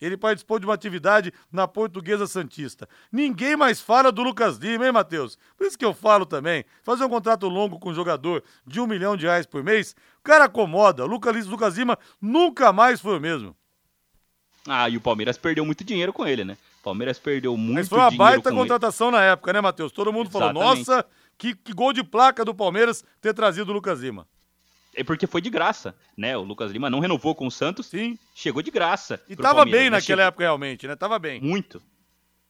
[0.00, 2.88] Ele participou de uma atividade na Portuguesa Santista.
[3.12, 5.38] Ninguém mais fala do Lucas Lima, hein, Matheus?
[5.56, 6.64] Por isso que eu falo também.
[6.82, 10.22] Fazer um contrato longo com um jogador de um milhão de reais por mês, o
[10.22, 11.04] cara acomoda.
[11.04, 13.54] Lucas, Lucas Lima nunca mais foi o mesmo.
[14.66, 16.56] Ah, e o Palmeiras perdeu muito dinheiro com ele, né?
[16.80, 17.80] O Palmeiras perdeu muito dinheiro.
[17.80, 19.16] Mas foi uma baita contratação ele.
[19.16, 19.92] na época, né, Matheus?
[19.92, 20.58] Todo mundo Exatamente.
[20.58, 24.26] falou: nossa, que, que gol de placa do Palmeiras ter trazido o Lucas Lima.
[25.00, 26.36] É porque foi de graça, né?
[26.36, 27.86] O Lucas Lima não renovou com o Santos.
[27.86, 28.18] Sim.
[28.34, 29.18] Chegou de graça.
[29.26, 30.24] E tava bem naquela chegou...
[30.24, 30.94] época, realmente, né?
[30.94, 31.40] Tava bem.
[31.40, 31.80] Muito.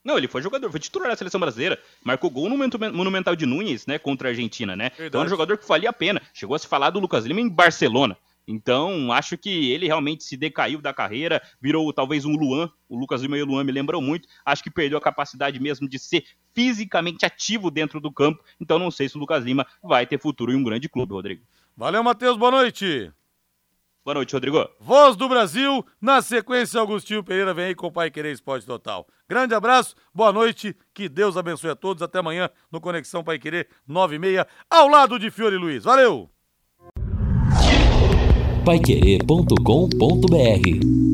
[0.03, 1.81] Não, ele foi jogador, foi titular da seleção brasileira.
[2.03, 2.57] Marcou gol no
[2.93, 4.01] Monumental de Nunes, né?
[4.01, 4.89] Contra a Argentina, né?
[4.89, 5.07] Verdade.
[5.07, 6.21] Então é um jogador que valia a pena.
[6.35, 8.17] Chegou a se falar do Lucas Lima em Barcelona.
[8.49, 12.69] Então, acho que ele realmente se decaiu da carreira, virou talvez um Luan.
[12.89, 14.27] O Lucas Lima e o Luan me lembram muito.
[14.45, 18.43] Acho que perdeu a capacidade mesmo de ser fisicamente ativo dentro do campo.
[18.61, 21.45] Então, não sei se o Lucas Lima vai ter futuro em um grande clube, Rodrigo.
[21.81, 22.37] Valeu, Matheus.
[22.37, 23.11] Boa noite.
[24.05, 24.69] Boa noite, Rodrigo.
[24.79, 29.07] Voz do Brasil, na sequência, Augustinho Pereira vem aí com o Pai Querer Esporte Total.
[29.27, 32.03] Grande abraço, boa noite, que Deus abençoe a todos.
[32.03, 35.85] Até amanhã no Conexão Pai Querer 96, ao lado de Fiore Luiz.
[35.85, 36.29] Valeu!
[38.63, 41.10] Paiquerê.com.br